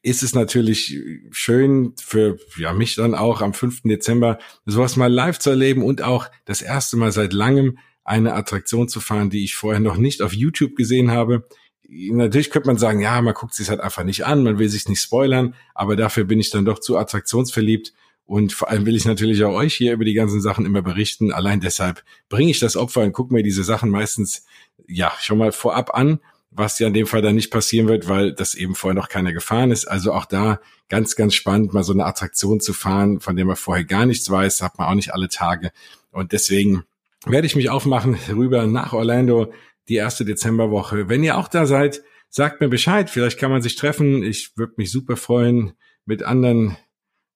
ist 0.03 0.23
es 0.23 0.35
natürlich 0.35 0.99
schön 1.31 1.95
für 1.97 2.39
ja, 2.57 2.73
mich 2.73 2.97
dann 2.97 3.15
auch 3.15 3.41
am 3.41 3.55
5. 3.55 3.83
Dezember 3.83 4.39
sowas 4.65 4.97
mal 4.97 5.13
live 5.13 5.39
zu 5.39 5.51
erleben 5.51 5.83
und 5.83 6.03
auch 6.03 6.29
das 6.45 6.63
erste 6.63 6.97
Mal 6.97 7.13
seit 7.13 7.33
langem 7.33 7.79
eine 8.05 8.35
Attraktion 8.35 8.89
zu 8.89 9.01
fahren, 9.01 9.31
die 9.31 9.45
ich 9.45 9.55
vorher 9.55 9.81
noch 9.81 9.97
nicht 9.97 10.23
auf 10.23 10.33
YouTube 10.33 10.77
gesehen 10.77 11.11
habe. 11.11 11.49
Natürlich 11.89 12.51
könnte 12.51 12.69
man 12.69 12.79
sagen, 12.79 13.01
ja, 13.01 13.21
man 13.23 13.35
guckt 13.35 13.55
sich 13.55 13.69
halt 13.69 13.81
einfach 13.81 14.05
nicht 14.05 14.27
an, 14.27 14.43
man 14.43 14.59
will 14.59 14.69
sich 14.69 14.89
nicht 14.89 15.01
spoilern, 15.01 15.55
aber 15.75 15.95
dafür 15.97 16.25
bin 16.25 16.41
ich 16.41 16.51
dann 16.51 16.65
doch 16.65 16.81
zu 16.81 16.97
attraktionsverliebt 16.97 17.93
und 18.25 18.53
vor 18.53 18.69
allem 18.69 18.87
will 18.87 18.97
ich 18.97 19.05
natürlich 19.05 19.45
auch 19.45 19.55
euch 19.55 19.75
hier 19.75 19.93
über 19.93 20.05
die 20.05 20.15
ganzen 20.15 20.41
Sachen 20.41 20.67
immer 20.67 20.83
berichten. 20.83 21.33
Allein 21.33 21.61
deshalb 21.61 22.03
bringe 22.29 22.51
ich 22.51 22.59
das 22.59 22.77
Opfer 22.77 23.03
und 23.03 23.13
gucke 23.13 23.33
mir 23.33 23.45
diese 23.45 23.63
Sachen 23.63 23.91
meistens 23.91 24.45
ja 24.89 25.13
schon 25.21 25.39
mal 25.39 25.53
vorab 25.53 25.95
an 25.95 26.19
was 26.57 26.79
ja 26.79 26.87
in 26.87 26.95
dem 26.95 27.07
Fall 27.07 27.23
dann 27.23 27.35
nicht 27.35 27.51
passieren 27.51 27.87
wird, 27.89 28.09
weil 28.09 28.33
das 28.33 28.55
eben 28.55 28.75
vorher 28.75 28.95
noch 28.95 29.09
keiner 29.09 29.33
gefahren 29.33 29.71
ist. 29.71 29.87
Also 29.87 30.13
auch 30.13 30.25
da 30.25 30.61
ganz, 30.89 31.15
ganz 31.17 31.35
spannend, 31.35 31.75
mal 31.75 31.83
so 31.83 31.93
eine 31.93 32.07
Attraktion 32.07 32.61
zu 32.61 32.73
fahren, 32.73 33.21
von 33.21 33.37
der 33.37 33.45
man 33.45 33.57
vorher 33.57 33.85
gar 33.85 34.07
nichts 34.07 34.31
weiß, 34.31 34.63
hat 34.63 34.79
man 34.79 34.89
auch 34.89 34.95
nicht 34.95 35.13
alle 35.13 35.29
Tage. 35.29 35.71
Und 36.13 36.33
deswegen 36.33 36.85
werde 37.27 37.47
ich 37.47 37.57
mich 37.57 37.69
aufmachen 37.69 38.17
rüber 38.29 38.67
nach 38.67 38.93
Orlando 38.93 39.53
die 39.89 39.97
erste 39.97 40.25
Dezemberwoche. 40.25 41.09
Wenn 41.09 41.25
ihr 41.25 41.37
auch 41.39 41.49
da 41.49 41.67
seid, 41.67 42.03
sagt 42.29 42.61
mir 42.61 42.69
Bescheid. 42.69 43.11
Vielleicht 43.11 43.39
kann 43.39 43.51
man 43.51 43.63
sich 43.63 43.77
treffen. 43.77 44.23
Ich 44.23 44.57
würde 44.57 44.75
mich 44.77 44.91
super 44.91 45.17
freuen, 45.17 45.73
mit 46.05 46.23
anderen 46.23 46.77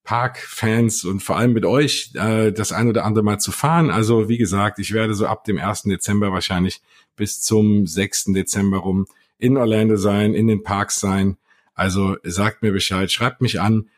Parkfans 0.05 1.05
und 1.05 1.23
vor 1.23 1.37
allem 1.37 1.53
mit 1.53 1.65
euch 1.65 2.13
äh, 2.15 2.53
das 2.53 2.73
ein 2.73 2.89
oder 2.89 3.05
andere 3.05 3.25
Mal 3.25 3.39
zu 3.39 3.53
fahren. 3.53 3.91
Also 3.91 4.29
wie 4.29 4.39
gesagt, 4.39 4.79
ich 4.79 4.93
werde 4.93 5.15
so 5.15 5.27
ab 5.27 5.45
dem 5.45 5.59
1. 5.59 5.83
Dezember 5.83 6.33
wahrscheinlich 6.33 6.81
bis 7.17 7.43
zum 7.43 7.87
6. 7.87 8.27
Dezember 8.33 8.79
rum 8.79 9.07
in 9.39 9.57
Orlando 9.57 9.97
sein, 9.97 10.35
in 10.35 10.47
den 10.49 10.63
Parks 10.63 11.01
sein. 11.01 11.37
Also 11.75 12.17
sagt 12.23 12.63
mir 12.63 12.73
Bescheid, 12.73 13.11
schreibt 13.11 13.41
mich 13.41 13.61
an 13.61 13.89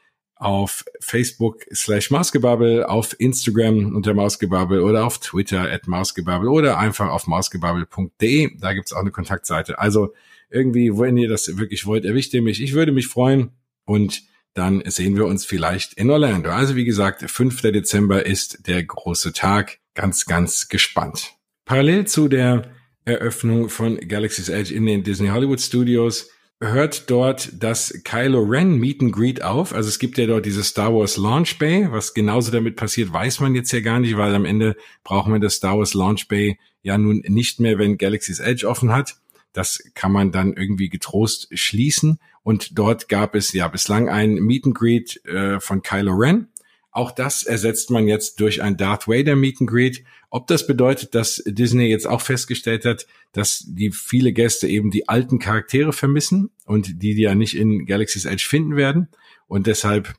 auf 0.42 0.84
Facebook 1.00 1.64
slash 1.72 2.10
Mausgebubble, 2.10 2.88
auf 2.88 3.18
Instagram 3.20 3.94
unter 3.94 4.12
Mausgebubble 4.12 4.82
oder 4.82 5.06
auf 5.06 5.18
Twitter 5.18 5.70
at 5.70 5.86
Mausgebubble 5.86 6.50
oder 6.50 6.78
einfach 6.78 7.08
auf 7.08 7.26
mausgebubble.de. 7.28 8.58
Da 8.58 8.72
gibt's 8.72 8.92
auch 8.92 9.00
eine 9.00 9.12
Kontaktseite. 9.12 9.78
Also 9.78 10.14
irgendwie, 10.50 10.98
wenn 10.98 11.16
ihr 11.16 11.28
das 11.28 11.56
wirklich 11.58 11.86
wollt, 11.86 12.04
erwischt 12.04 12.34
ihr 12.34 12.42
mich. 12.42 12.60
Ich 12.60 12.72
würde 12.72 12.90
mich 12.90 13.06
freuen 13.06 13.52
und 13.84 14.22
dann 14.54 14.82
sehen 14.84 15.16
wir 15.16 15.26
uns 15.26 15.44
vielleicht 15.46 15.94
in 15.94 16.10
Orlando. 16.10 16.50
Also 16.50 16.74
wie 16.74 16.84
gesagt, 16.84 17.22
5. 17.30 17.62
Dezember 17.62 18.26
ist 18.26 18.66
der 18.66 18.82
große 18.82 19.32
Tag. 19.32 19.78
Ganz, 19.94 20.26
ganz 20.26 20.68
gespannt. 20.68 21.34
Parallel 21.64 22.06
zu 22.06 22.28
der 22.28 22.70
Eröffnung 23.04 23.68
von 23.68 23.96
Galaxy's 23.96 24.48
Edge 24.48 24.74
in 24.74 24.86
den 24.86 25.04
Disney 25.04 25.28
Hollywood 25.28 25.60
Studios 25.60 26.30
hört 26.62 27.10
dort 27.10 27.50
das 27.58 27.92
Kylo 28.04 28.40
Ren 28.40 28.78
Meet 28.78 29.02
and 29.02 29.12
Greet 29.12 29.42
auf. 29.42 29.74
Also 29.74 29.88
es 29.88 29.98
gibt 29.98 30.16
ja 30.16 30.26
dort 30.26 30.46
diese 30.46 30.62
Star 30.62 30.94
Wars 30.94 31.16
Launch 31.16 31.58
Bay. 31.58 31.88
Was 31.90 32.14
genauso 32.14 32.52
damit 32.52 32.76
passiert, 32.76 33.12
weiß 33.12 33.40
man 33.40 33.54
jetzt 33.54 33.72
ja 33.72 33.80
gar 33.80 33.98
nicht, 33.98 34.16
weil 34.16 34.34
am 34.34 34.44
Ende 34.44 34.76
brauchen 35.02 35.32
wir 35.32 35.40
das 35.40 35.54
Star 35.54 35.78
Wars 35.78 35.94
Launch 35.94 36.28
Bay 36.28 36.58
ja 36.82 36.96
nun 36.96 37.22
nicht 37.26 37.58
mehr, 37.58 37.78
wenn 37.78 37.98
Galaxy's 37.98 38.38
Edge 38.38 38.68
offen 38.68 38.92
hat. 38.92 39.16
Das 39.52 39.82
kann 39.94 40.12
man 40.12 40.30
dann 40.30 40.54
irgendwie 40.54 40.88
getrost 40.88 41.48
schließen. 41.52 42.18
Und 42.44 42.78
dort 42.78 43.08
gab 43.08 43.34
es 43.34 43.52
ja 43.52 43.68
bislang 43.68 44.08
ein 44.08 44.34
Meet 44.34 44.66
and 44.66 44.74
Greet 44.74 45.24
äh, 45.26 45.60
von 45.60 45.82
Kylo 45.82 46.12
Ren. 46.12 46.48
Auch 46.92 47.10
das 47.10 47.42
ersetzt 47.42 47.90
man 47.90 48.06
jetzt 48.06 48.38
durch 48.38 48.62
ein 48.62 48.76
Darth 48.76 49.08
Vader 49.08 49.34
Meet 49.34 49.62
and 49.62 49.70
Greet. 49.70 50.04
Ob 50.28 50.46
das 50.46 50.66
bedeutet, 50.66 51.14
dass 51.14 51.42
Disney 51.46 51.86
jetzt 51.86 52.06
auch 52.06 52.20
festgestellt 52.20 52.84
hat, 52.84 53.06
dass 53.32 53.64
die 53.66 53.90
viele 53.90 54.32
Gäste 54.32 54.68
eben 54.68 54.90
die 54.90 55.08
alten 55.08 55.38
Charaktere 55.38 55.94
vermissen 55.94 56.50
und 56.66 57.02
die 57.02 57.14
die 57.14 57.22
ja 57.22 57.34
nicht 57.34 57.56
in 57.56 57.86
Galaxy's 57.86 58.26
Edge 58.26 58.44
finden 58.46 58.76
werden 58.76 59.08
und 59.46 59.66
deshalb 59.66 60.14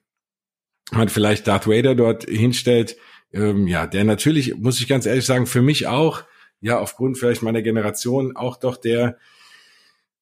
man 0.91 1.09
vielleicht 1.09 1.47
Darth 1.47 1.67
Vader 1.67 1.95
dort 1.95 2.23
hinstellt, 2.25 2.97
ähm, 3.31 3.67
ja, 3.67 3.87
der 3.87 4.03
natürlich, 4.03 4.55
muss 4.55 4.79
ich 4.79 4.87
ganz 4.87 5.05
ehrlich 5.05 5.25
sagen, 5.25 5.45
für 5.45 5.61
mich 5.61 5.87
auch, 5.87 6.23
ja, 6.59 6.79
aufgrund 6.79 7.17
vielleicht 7.17 7.43
meiner 7.43 7.61
Generation 7.61 8.35
auch 8.35 8.57
doch 8.57 8.77
der 8.77 9.17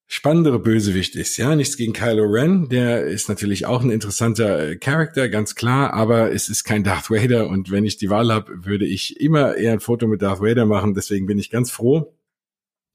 spannendere 0.06 0.58
Bösewicht 0.58 1.16
ist. 1.16 1.36
Ja, 1.36 1.56
nichts 1.56 1.76
gegen 1.76 1.92
Kylo 1.92 2.24
Ren, 2.24 2.68
der 2.68 3.06
ist 3.06 3.28
natürlich 3.28 3.66
auch 3.66 3.82
ein 3.82 3.90
interessanter 3.90 4.70
äh, 4.70 4.76
Charakter, 4.76 5.28
ganz 5.28 5.54
klar, 5.54 5.94
aber 5.94 6.32
es 6.32 6.48
ist 6.48 6.64
kein 6.64 6.84
Darth 6.84 7.10
Vader 7.10 7.48
und 7.48 7.70
wenn 7.70 7.84
ich 7.84 7.96
die 7.96 8.10
Wahl 8.10 8.32
habe, 8.32 8.64
würde 8.66 8.86
ich 8.86 9.20
immer 9.20 9.56
eher 9.56 9.72
ein 9.72 9.80
Foto 9.80 10.06
mit 10.06 10.20
Darth 10.20 10.40
Vader 10.40 10.66
machen. 10.66 10.94
Deswegen 10.94 11.26
bin 11.26 11.38
ich 11.38 11.50
ganz 11.50 11.70
froh, 11.70 12.14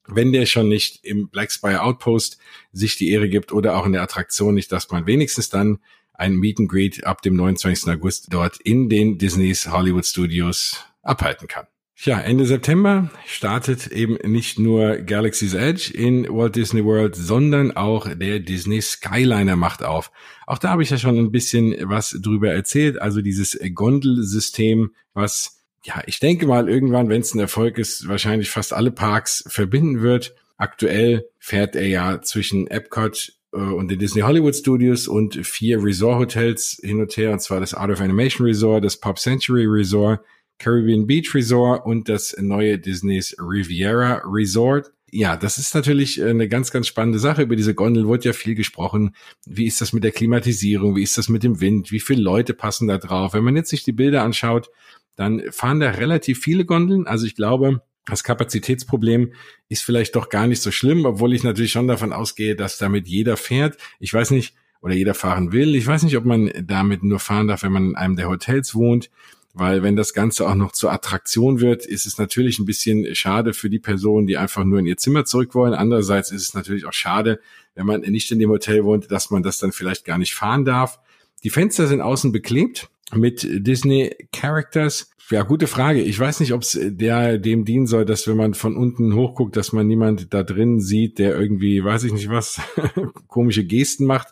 wenn 0.06 0.32
der 0.32 0.46
schon 0.46 0.68
nicht 0.68 1.04
im 1.04 1.28
Black 1.28 1.50
Spire 1.52 1.82
Outpost 1.82 2.38
sich 2.72 2.96
die 2.96 3.10
Ehre 3.10 3.28
gibt 3.28 3.52
oder 3.52 3.76
auch 3.76 3.86
in 3.86 3.92
der 3.92 4.02
Attraktion 4.02 4.54
nicht, 4.54 4.70
dass 4.72 4.90
man 4.90 5.06
wenigstens 5.06 5.50
dann 5.50 5.78
ein 6.14 6.34
Meet 6.34 6.60
and 6.60 6.68
Greet 6.68 7.04
ab 7.04 7.22
dem 7.22 7.36
29. 7.36 7.92
August 7.92 8.26
dort 8.30 8.60
in 8.60 8.88
den 8.88 9.18
Disneys 9.18 9.68
Hollywood 9.70 10.06
Studios 10.06 10.84
abhalten 11.02 11.48
kann. 11.48 11.66
Ja, 12.00 12.20
Ende 12.20 12.46
September 12.46 13.10
startet 13.26 13.88
eben 13.88 14.18
nicht 14.22 14.56
nur 14.60 14.98
Galaxy's 14.98 15.54
Edge 15.54 15.92
in 15.92 16.28
Walt 16.28 16.54
Disney 16.54 16.84
World, 16.84 17.16
sondern 17.16 17.76
auch 17.76 18.08
der 18.14 18.38
Disney 18.38 18.80
Skyliner 18.80 19.56
macht 19.56 19.82
auf. 19.82 20.12
Auch 20.46 20.58
da 20.58 20.70
habe 20.70 20.84
ich 20.84 20.90
ja 20.90 20.98
schon 20.98 21.18
ein 21.18 21.32
bisschen 21.32 21.74
was 21.82 22.16
drüber 22.22 22.52
erzählt. 22.52 23.02
Also 23.02 23.20
dieses 23.20 23.58
Gondelsystem, 23.74 24.92
was, 25.12 25.64
ja, 25.82 26.00
ich 26.06 26.20
denke 26.20 26.46
mal 26.46 26.68
irgendwann, 26.68 27.08
wenn 27.08 27.20
es 27.20 27.34
ein 27.34 27.40
Erfolg 27.40 27.78
ist, 27.78 28.06
wahrscheinlich 28.06 28.48
fast 28.48 28.72
alle 28.72 28.92
Parks 28.92 29.42
verbinden 29.48 30.00
wird. 30.00 30.36
Aktuell 30.56 31.26
fährt 31.40 31.74
er 31.74 31.88
ja 31.88 32.22
zwischen 32.22 32.68
Epcot 32.68 33.32
äh, 33.52 33.58
und 33.58 33.90
den 33.90 33.98
Disney 33.98 34.22
Hollywood 34.22 34.54
Studios 34.54 35.08
und 35.08 35.44
vier 35.44 35.82
Resort 35.82 36.20
Hotels 36.20 36.80
hin 36.80 37.00
und 37.00 37.16
her, 37.16 37.32
und 37.32 37.40
zwar 37.40 37.58
das 37.58 37.74
Art 37.74 37.90
of 37.90 38.00
Animation 38.00 38.46
Resort, 38.46 38.84
das 38.84 38.98
Pop 38.98 39.18
Century 39.18 39.66
Resort, 39.66 40.20
Caribbean 40.58 41.06
Beach 41.06 41.34
Resort 41.34 41.86
und 41.86 42.08
das 42.08 42.36
neue 42.38 42.78
Disneys 42.78 43.36
Riviera 43.38 44.22
Resort. 44.24 44.92
Ja, 45.10 45.36
das 45.36 45.56
ist 45.56 45.74
natürlich 45.74 46.22
eine 46.22 46.48
ganz, 46.48 46.70
ganz 46.70 46.86
spannende 46.86 47.18
Sache. 47.18 47.42
Über 47.42 47.56
diese 47.56 47.74
Gondel 47.74 48.06
wurde 48.06 48.26
ja 48.26 48.32
viel 48.34 48.54
gesprochen. 48.54 49.14
Wie 49.46 49.66
ist 49.66 49.80
das 49.80 49.92
mit 49.92 50.04
der 50.04 50.12
Klimatisierung? 50.12 50.96
Wie 50.96 51.02
ist 51.02 51.16
das 51.16 51.30
mit 51.30 51.42
dem 51.42 51.60
Wind? 51.60 51.90
Wie 51.92 52.00
viele 52.00 52.22
Leute 52.22 52.52
passen 52.52 52.88
da 52.88 52.98
drauf? 52.98 53.32
Wenn 53.32 53.44
man 53.44 53.56
jetzt 53.56 53.70
sich 53.70 53.84
die 53.84 53.92
Bilder 53.92 54.22
anschaut, 54.22 54.68
dann 55.16 55.42
fahren 55.50 55.80
da 55.80 55.90
relativ 55.90 56.40
viele 56.40 56.66
Gondeln. 56.66 57.06
Also 57.06 57.24
ich 57.24 57.34
glaube, 57.34 57.82
das 58.06 58.22
Kapazitätsproblem 58.22 59.32
ist 59.68 59.82
vielleicht 59.82 60.14
doch 60.14 60.28
gar 60.28 60.46
nicht 60.46 60.60
so 60.60 60.70
schlimm, 60.70 61.06
obwohl 61.06 61.32
ich 61.32 61.42
natürlich 61.42 61.72
schon 61.72 61.88
davon 61.88 62.12
ausgehe, 62.12 62.54
dass 62.54 62.76
damit 62.76 63.08
jeder 63.08 63.36
fährt. 63.38 63.78
Ich 64.00 64.12
weiß 64.12 64.30
nicht, 64.30 64.54
oder 64.80 64.94
jeder 64.94 65.14
fahren 65.14 65.52
will. 65.52 65.74
Ich 65.74 65.86
weiß 65.86 66.02
nicht, 66.02 66.16
ob 66.16 66.24
man 66.24 66.52
damit 66.62 67.02
nur 67.02 67.18
fahren 67.18 67.48
darf, 67.48 67.62
wenn 67.62 67.72
man 67.72 67.90
in 67.90 67.96
einem 67.96 68.16
der 68.16 68.28
Hotels 68.28 68.74
wohnt 68.74 69.10
weil 69.54 69.82
wenn 69.82 69.96
das 69.96 70.12
Ganze 70.12 70.48
auch 70.48 70.54
noch 70.54 70.72
zur 70.72 70.92
Attraktion 70.92 71.60
wird, 71.60 71.84
ist 71.86 72.06
es 72.06 72.18
natürlich 72.18 72.58
ein 72.58 72.66
bisschen 72.66 73.14
schade 73.14 73.54
für 73.54 73.70
die 73.70 73.78
Personen, 73.78 74.26
die 74.26 74.36
einfach 74.36 74.64
nur 74.64 74.78
in 74.78 74.86
ihr 74.86 74.96
Zimmer 74.96 75.24
zurück 75.24 75.54
wollen. 75.54 75.74
Andererseits 75.74 76.30
ist 76.30 76.42
es 76.42 76.54
natürlich 76.54 76.86
auch 76.86 76.92
schade, 76.92 77.40
wenn 77.74 77.86
man 77.86 78.02
nicht 78.02 78.30
in 78.30 78.38
dem 78.38 78.50
Hotel 78.50 78.84
wohnt, 78.84 79.10
dass 79.10 79.30
man 79.30 79.42
das 79.42 79.58
dann 79.58 79.72
vielleicht 79.72 80.04
gar 80.04 80.18
nicht 80.18 80.34
fahren 80.34 80.64
darf. 80.64 80.98
Die 81.44 81.50
Fenster 81.50 81.86
sind 81.86 82.00
außen 82.00 82.32
beklebt 82.32 82.88
mit 83.14 83.46
Disney 83.50 84.14
Characters. 84.32 85.10
Ja, 85.30 85.42
gute 85.42 85.66
Frage. 85.66 86.00
Ich 86.00 86.18
weiß 86.18 86.40
nicht, 86.40 86.54
ob 86.54 86.62
es 86.62 86.78
der 86.82 87.38
dem 87.38 87.66
dienen 87.66 87.86
soll, 87.86 88.06
dass 88.06 88.26
wenn 88.26 88.38
man 88.38 88.54
von 88.54 88.76
unten 88.76 89.14
hochguckt, 89.14 89.56
dass 89.56 89.74
man 89.74 89.86
niemand 89.86 90.32
da 90.32 90.42
drin 90.42 90.80
sieht, 90.80 91.18
der 91.18 91.38
irgendwie, 91.38 91.84
weiß 91.84 92.04
ich 92.04 92.14
nicht 92.14 92.30
was, 92.30 92.62
komische 93.28 93.64
Gesten 93.64 94.06
macht, 94.06 94.28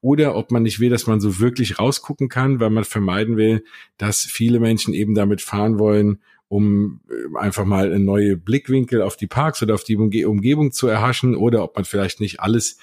oder 0.00 0.34
ob 0.34 0.50
man 0.50 0.64
nicht 0.64 0.80
will, 0.80 0.90
dass 0.90 1.06
man 1.06 1.20
so 1.20 1.38
wirklich 1.38 1.78
rausgucken 1.78 2.28
kann, 2.28 2.58
weil 2.58 2.70
man 2.70 2.82
vermeiden 2.82 3.36
will, 3.36 3.64
dass 3.96 4.22
viele 4.22 4.58
Menschen 4.58 4.92
eben 4.92 5.14
damit 5.14 5.40
fahren 5.40 5.78
wollen, 5.78 6.18
um 6.48 7.00
äh, 7.08 7.38
einfach 7.38 7.64
mal 7.64 7.92
einen 7.92 8.04
neue 8.04 8.36
Blickwinkel 8.36 9.02
auf 9.02 9.16
die 9.16 9.28
Parks 9.28 9.62
oder 9.62 9.74
auf 9.74 9.84
die 9.84 9.96
Umgebung 9.96 10.72
zu 10.72 10.88
erhaschen, 10.88 11.36
oder 11.36 11.62
ob 11.62 11.76
man 11.76 11.84
vielleicht 11.84 12.20
nicht 12.20 12.40
alles 12.40 12.78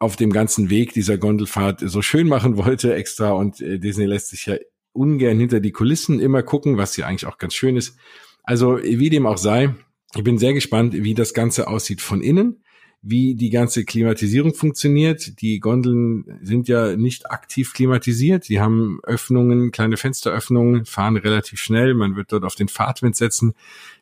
auf 0.00 0.16
dem 0.16 0.32
ganzen 0.32 0.70
Weg 0.70 0.94
dieser 0.94 1.18
Gondelfahrt 1.18 1.80
so 1.84 2.02
schön 2.02 2.26
machen 2.26 2.56
wollte 2.56 2.94
extra 2.94 3.32
und 3.32 3.60
äh, 3.60 3.78
Disney 3.78 4.06
lässt 4.06 4.28
sich 4.28 4.46
ja 4.46 4.56
ungern 4.92 5.38
hinter 5.38 5.60
die 5.60 5.72
Kulissen 5.72 6.20
immer 6.20 6.42
gucken, 6.42 6.76
was 6.76 6.96
ja 6.96 7.06
eigentlich 7.06 7.26
auch 7.26 7.38
ganz 7.38 7.54
schön 7.54 7.76
ist. 7.76 7.96
Also 8.42 8.78
wie 8.82 9.10
dem 9.10 9.26
auch 9.26 9.38
sei, 9.38 9.74
ich 10.14 10.24
bin 10.24 10.38
sehr 10.38 10.54
gespannt, 10.54 10.94
wie 10.94 11.14
das 11.14 11.34
Ganze 11.34 11.68
aussieht 11.68 12.00
von 12.00 12.20
innen, 12.20 12.64
wie 13.02 13.34
die 13.34 13.50
ganze 13.50 13.84
Klimatisierung 13.84 14.54
funktioniert. 14.54 15.40
Die 15.40 15.60
Gondeln 15.60 16.24
sind 16.42 16.68
ja 16.68 16.96
nicht 16.96 17.30
aktiv 17.30 17.72
klimatisiert. 17.72 18.48
Die 18.48 18.60
haben 18.60 19.00
Öffnungen, 19.04 19.70
kleine 19.70 19.96
Fensteröffnungen, 19.96 20.84
fahren 20.84 21.16
relativ 21.16 21.60
schnell. 21.60 21.94
Man 21.94 22.16
wird 22.16 22.32
dort 22.32 22.44
auf 22.44 22.56
den 22.56 22.68
Fahrtwind 22.68 23.16
setzen. 23.16 23.54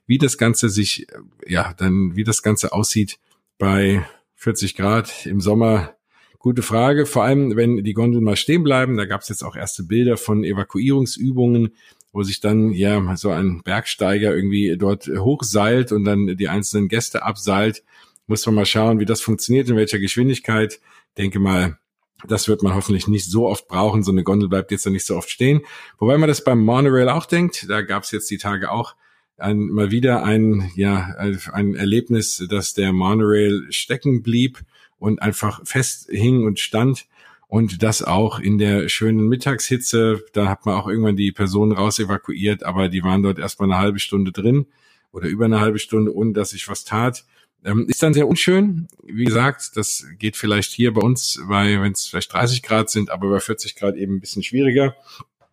Wie 0.06 0.18
das 0.18 0.38
Ganze 0.38 0.68
sich, 0.70 1.06
ja, 1.46 1.74
dann, 1.74 2.16
wie 2.16 2.24
das 2.24 2.42
Ganze 2.42 2.72
aussieht 2.72 3.18
bei 3.58 4.04
40 4.36 4.74
Grad 4.74 5.26
im 5.26 5.40
Sommer, 5.40 5.94
Gute 6.38 6.62
Frage, 6.62 7.04
vor 7.04 7.24
allem 7.24 7.56
wenn 7.56 7.82
die 7.82 7.94
Gondeln 7.94 8.24
mal 8.24 8.36
stehen 8.36 8.62
bleiben. 8.62 8.96
Da 8.96 9.06
gab 9.06 9.22
es 9.22 9.28
jetzt 9.28 9.42
auch 9.42 9.56
erste 9.56 9.82
Bilder 9.82 10.16
von 10.16 10.44
Evakuierungsübungen 10.44 11.72
wo 12.12 12.22
sich 12.22 12.40
dann 12.40 12.72
ja 12.72 13.16
so 13.16 13.30
ein 13.30 13.62
Bergsteiger 13.62 14.34
irgendwie 14.34 14.76
dort 14.76 15.06
hochseilt 15.06 15.92
und 15.92 16.04
dann 16.04 16.36
die 16.36 16.48
einzelnen 16.48 16.88
Gäste 16.88 17.22
abseilt. 17.22 17.84
Muss 18.26 18.44
man 18.46 18.54
mal 18.54 18.66
schauen, 18.66 18.98
wie 18.98 19.04
das 19.04 19.20
funktioniert, 19.20 19.68
in 19.68 19.76
welcher 19.76 19.98
Geschwindigkeit. 19.98 20.80
Denke 21.16 21.38
mal, 21.38 21.78
das 22.26 22.48
wird 22.48 22.62
man 22.62 22.74
hoffentlich 22.74 23.08
nicht 23.08 23.30
so 23.30 23.46
oft 23.46 23.68
brauchen. 23.68 24.02
So 24.02 24.10
eine 24.10 24.24
Gondel 24.24 24.48
bleibt 24.48 24.70
jetzt 24.70 24.84
ja 24.84 24.90
nicht 24.90 25.06
so 25.06 25.16
oft 25.16 25.30
stehen. 25.30 25.60
Wobei 25.98 26.18
man 26.18 26.28
das 26.28 26.44
beim 26.44 26.64
Monorail 26.64 27.08
auch 27.08 27.26
denkt. 27.26 27.66
Da 27.68 27.82
gab 27.82 28.02
es 28.02 28.10
jetzt 28.10 28.30
die 28.30 28.38
Tage 28.38 28.70
auch 28.70 28.96
ein, 29.36 29.68
mal 29.68 29.90
wieder 29.90 30.24
ein, 30.24 30.70
ja, 30.74 31.14
ein 31.52 31.74
Erlebnis, 31.74 32.44
dass 32.50 32.74
der 32.74 32.92
Monorail 32.92 33.66
stecken 33.70 34.22
blieb 34.22 34.58
und 34.98 35.22
einfach 35.22 35.60
festhing 35.64 36.44
und 36.44 36.58
stand. 36.58 37.06
Und 37.46 37.82
das 37.82 38.02
auch 38.02 38.40
in 38.40 38.58
der 38.58 38.88
schönen 38.90 39.26
Mittagshitze. 39.28 40.22
Da 40.34 40.48
hat 40.48 40.66
man 40.66 40.74
auch 40.74 40.86
irgendwann 40.86 41.16
die 41.16 41.32
Personen 41.32 41.72
raus 41.72 41.98
evakuiert, 41.98 42.62
aber 42.62 42.88
die 42.88 43.02
waren 43.02 43.22
dort 43.22 43.38
erstmal 43.38 43.70
eine 43.70 43.80
halbe 43.80 43.98
Stunde 43.98 44.32
drin 44.32 44.66
oder 45.12 45.28
über 45.28 45.46
eine 45.46 45.60
halbe 45.60 45.78
Stunde, 45.78 46.14
ohne 46.14 46.32
dass 46.32 46.50
sich 46.50 46.68
was 46.68 46.84
tat. 46.84 47.24
Ähm, 47.64 47.86
ist 47.88 48.02
dann 48.02 48.14
sehr 48.14 48.28
unschön. 48.28 48.86
Wie 49.02 49.24
gesagt, 49.24 49.76
das 49.76 50.06
geht 50.18 50.36
vielleicht 50.36 50.72
hier 50.72 50.92
bei 50.92 51.00
uns, 51.00 51.40
weil 51.44 51.82
wenn 51.82 51.92
es 51.92 52.06
vielleicht 52.06 52.32
30 52.32 52.62
Grad 52.62 52.90
sind, 52.90 53.10
aber 53.10 53.30
bei 53.30 53.40
40 53.40 53.74
Grad 53.74 53.96
eben 53.96 54.16
ein 54.16 54.20
bisschen 54.20 54.42
schwieriger. 54.42 54.94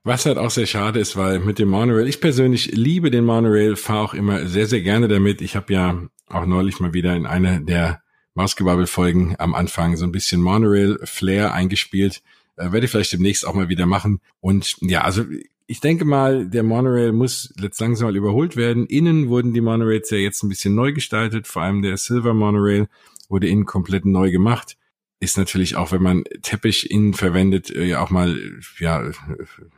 Was 0.03 0.27
halt 0.27 0.37
auch 0.37 0.51
sehr 0.51 0.67
schade 0.67 0.99
ist, 0.99 1.15
weil 1.15 1.39
mit 1.39 1.57
dem 1.57 1.69
Monorail, 1.69 2.07
ich 2.07 2.21
persönlich 2.21 2.67
liebe 2.73 3.09
den 3.09 3.25
Monorail, 3.25 3.75
fahre 3.75 4.03
auch 4.03 4.13
immer 4.13 4.45
sehr, 4.45 4.67
sehr 4.67 4.81
gerne 4.81 5.07
damit. 5.07 5.41
Ich 5.41 5.55
habe 5.55 5.73
ja 5.73 5.99
auch 6.27 6.45
neulich 6.45 6.79
mal 6.79 6.93
wieder 6.93 7.15
in 7.15 7.25
einer 7.25 7.59
der 7.59 8.01
Mausgebabbel-Folgen 8.35 9.35
am 9.39 9.55
Anfang 9.55 9.97
so 9.97 10.05
ein 10.05 10.11
bisschen 10.11 10.41
Monorail-Flair 10.41 11.53
eingespielt. 11.53 12.21
Äh, 12.57 12.71
werde 12.71 12.85
ich 12.85 12.91
vielleicht 12.91 13.13
demnächst 13.13 13.45
auch 13.45 13.53
mal 13.53 13.69
wieder 13.69 13.85
machen. 13.85 14.21
Und 14.39 14.77
ja, 14.81 15.01
also 15.01 15.23
ich 15.67 15.79
denke 15.79 16.05
mal, 16.05 16.47
der 16.47 16.63
Monorail 16.63 17.11
muss 17.11 17.53
jetzt 17.59 17.79
langsam 17.79 18.07
mal 18.07 18.15
überholt 18.15 18.55
werden. 18.55 18.85
Innen 18.85 19.29
wurden 19.29 19.53
die 19.53 19.61
Monorails 19.61 20.09
ja 20.11 20.17
jetzt 20.17 20.43
ein 20.43 20.49
bisschen 20.49 20.75
neu 20.75 20.93
gestaltet, 20.93 21.47
vor 21.47 21.63
allem 21.63 21.81
der 21.81 21.97
Silver 21.97 22.33
Monorail 22.33 22.87
wurde 23.29 23.47
innen 23.47 23.65
komplett 23.65 24.05
neu 24.05 24.29
gemacht. 24.31 24.77
Ist 25.21 25.37
natürlich 25.37 25.77
auch, 25.77 25.93
wenn 25.93 26.01
man 26.01 26.23
Teppich 26.41 26.91
innen 26.91 27.13
verwendet, 27.13 27.69
äh, 27.69 27.85
ja 27.85 28.01
auch 28.01 28.09
mal 28.09 28.37
ja 28.79 29.11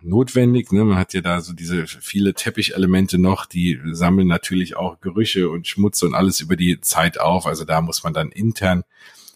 notwendig. 0.01 0.71
Ne? 0.71 0.83
Man 0.83 0.97
hat 0.97 1.13
ja 1.13 1.21
da 1.21 1.41
so 1.41 1.53
diese 1.53 1.85
viele 1.85 2.33
Teppichelemente 2.33 3.19
noch, 3.19 3.45
die 3.45 3.79
sammeln 3.91 4.27
natürlich 4.27 4.75
auch 4.75 4.99
Gerüche 4.99 5.49
und 5.49 5.67
Schmutz 5.67 6.01
und 6.01 6.15
alles 6.15 6.41
über 6.41 6.55
die 6.55 6.81
Zeit 6.81 7.19
auf. 7.19 7.45
Also 7.45 7.65
da 7.65 7.81
muss 7.81 8.03
man 8.03 8.13
dann 8.13 8.31
intern 8.31 8.83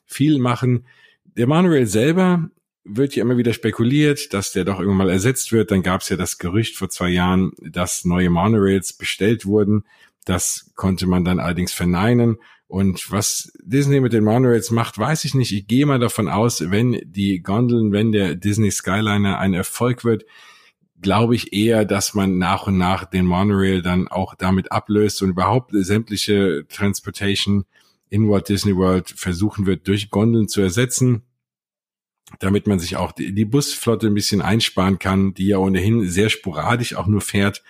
viel 0.06 0.40
machen. 0.40 0.86
Der 1.38 1.48
Monorail 1.48 1.86
selber 1.86 2.50
wird 2.84 3.16
ja 3.16 3.22
immer 3.22 3.38
wieder 3.38 3.54
spekuliert, 3.54 4.34
dass 4.34 4.52
der 4.52 4.66
doch 4.66 4.80
irgendwann 4.80 5.08
mal 5.08 5.10
ersetzt 5.10 5.52
wird. 5.52 5.72
Dann 5.72 5.84
gab 5.84 6.02
es 6.02 6.10
ja 6.10 6.18
das 6.18 6.40
Gerücht 6.40 6.78
vor 6.78 6.90
zwei 6.90 7.10
Jahren, 7.10 7.52
dass 7.62 8.06
neue 8.06 8.30
Monorails 8.30 8.94
bestellt 8.94 9.46
wurden. 9.46 9.86
Das 10.26 10.72
konnte 10.76 11.08
man 11.08 11.24
dann 11.24 11.40
allerdings 11.40 11.74
verneinen. 11.74 12.38
Und 12.72 13.12
was 13.12 13.52
Disney 13.62 14.00
mit 14.00 14.14
den 14.14 14.24
Monorails 14.24 14.72
macht, 14.72 14.98
weiß 14.98 15.26
ich 15.26 15.34
nicht. 15.34 15.52
Ich 15.52 15.68
gehe 15.68 15.86
mal 15.86 16.00
davon 16.00 16.30
aus, 16.30 16.72
wenn 16.72 17.02
die 17.04 17.42
Gondeln, 17.42 17.92
wenn 17.92 18.14
der 18.14 18.36
Disney 18.36 18.72
Skyliner 18.72 19.40
ein 19.40 19.54
Erfolg 19.54 20.06
wird, 20.06 20.24
glaube 21.02 21.36
ich 21.36 21.52
eher, 21.52 21.84
dass 21.84 22.14
man 22.14 22.38
nach 22.38 22.68
und 22.68 22.78
nach 22.78 23.04
den 23.04 23.26
Monorail 23.26 23.82
dann 23.82 24.08
auch 24.08 24.36
damit 24.36 24.72
ablöst 24.72 25.22
und 25.22 25.32
überhaupt 25.32 25.72
sämtliche 25.74 26.66
Transportation 26.70 27.66
in 28.08 28.30
Walt 28.30 28.48
Disney 28.48 28.74
World 28.74 29.10
versuchen 29.10 29.66
wird, 29.66 29.86
durch 29.90 30.10
Gondeln 30.10 30.48
zu 30.48 30.62
ersetzen 30.62 31.24
damit 32.40 32.66
man 32.66 32.80
sich 32.80 32.96
auch 32.96 33.12
die, 33.12 33.34
die 33.34 33.44
Busflotte 33.44 34.08
ein 34.08 34.14
bisschen 34.14 34.42
einsparen 34.42 35.00
kann, 35.00 35.34
die 35.34 35.48
ja 35.48 35.58
ohnehin 35.58 36.08
sehr 36.08 36.30
sporadisch 36.30 36.96
auch 36.96 37.08
nur 37.08 37.20
fährt. 37.20 37.62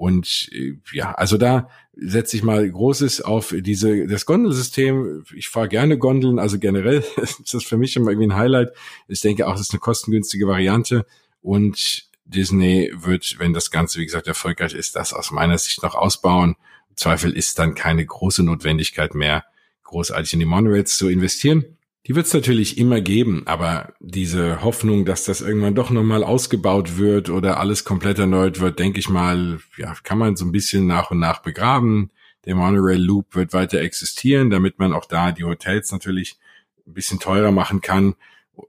Und 0.00 0.48
äh, 0.52 0.78
ja, 0.92 1.12
also 1.12 1.36
da 1.36 1.68
setze 1.94 2.34
ich 2.34 2.42
mal 2.42 2.66
Großes 2.66 3.20
auf 3.20 3.54
diese 3.54 4.06
das 4.06 4.24
Gondelsystem. 4.24 5.24
Ich 5.36 5.50
fahre 5.50 5.68
gerne 5.68 5.98
Gondeln, 5.98 6.38
also 6.38 6.58
generell 6.58 7.04
ist 7.22 7.52
das 7.52 7.64
für 7.64 7.76
mich 7.76 7.96
immer 7.96 8.10
irgendwie 8.10 8.28
ein 8.28 8.36
Highlight. 8.36 8.72
Ich 9.08 9.20
denke 9.20 9.46
auch, 9.46 9.52
das 9.52 9.60
ist 9.60 9.74
eine 9.74 9.80
kostengünstige 9.80 10.46
Variante 10.46 11.04
und 11.42 12.08
Disney 12.24 12.90
wird, 12.94 13.36
wenn 13.40 13.52
das 13.52 13.70
Ganze, 13.70 14.00
wie 14.00 14.06
gesagt, 14.06 14.26
erfolgreich 14.26 14.72
ist, 14.72 14.96
das 14.96 15.12
aus 15.12 15.32
meiner 15.32 15.58
Sicht 15.58 15.82
noch 15.82 15.94
ausbauen. 15.94 16.56
Im 16.88 16.96
Zweifel 16.96 17.36
ist 17.36 17.58
dann 17.58 17.74
keine 17.74 18.06
große 18.06 18.42
Notwendigkeit 18.42 19.14
mehr, 19.14 19.44
großartig 19.82 20.32
in 20.32 20.38
die 20.38 20.46
Monorails 20.46 20.96
zu 20.96 21.10
investieren. 21.10 21.76
Die 22.10 22.16
wird 22.16 22.26
es 22.26 22.34
natürlich 22.34 22.76
immer 22.76 23.00
geben, 23.00 23.44
aber 23.46 23.94
diese 24.00 24.64
Hoffnung, 24.64 25.04
dass 25.04 25.22
das 25.22 25.42
irgendwann 25.42 25.76
doch 25.76 25.90
nochmal 25.90 26.24
ausgebaut 26.24 26.98
wird 26.98 27.30
oder 27.30 27.60
alles 27.60 27.84
komplett 27.84 28.18
erneuert 28.18 28.58
wird, 28.58 28.80
denke 28.80 28.98
ich 28.98 29.08
mal, 29.08 29.60
ja, 29.76 29.94
kann 30.02 30.18
man 30.18 30.34
so 30.34 30.44
ein 30.44 30.50
bisschen 30.50 30.88
nach 30.88 31.12
und 31.12 31.20
nach 31.20 31.40
begraben. 31.40 32.10
Der 32.46 32.56
Monorail 32.56 33.00
Loop 33.00 33.36
wird 33.36 33.52
weiter 33.52 33.78
existieren, 33.78 34.50
damit 34.50 34.80
man 34.80 34.92
auch 34.92 35.04
da 35.04 35.30
die 35.30 35.44
Hotels 35.44 35.92
natürlich 35.92 36.36
ein 36.84 36.94
bisschen 36.94 37.20
teurer 37.20 37.52
machen 37.52 37.80
kann 37.80 38.16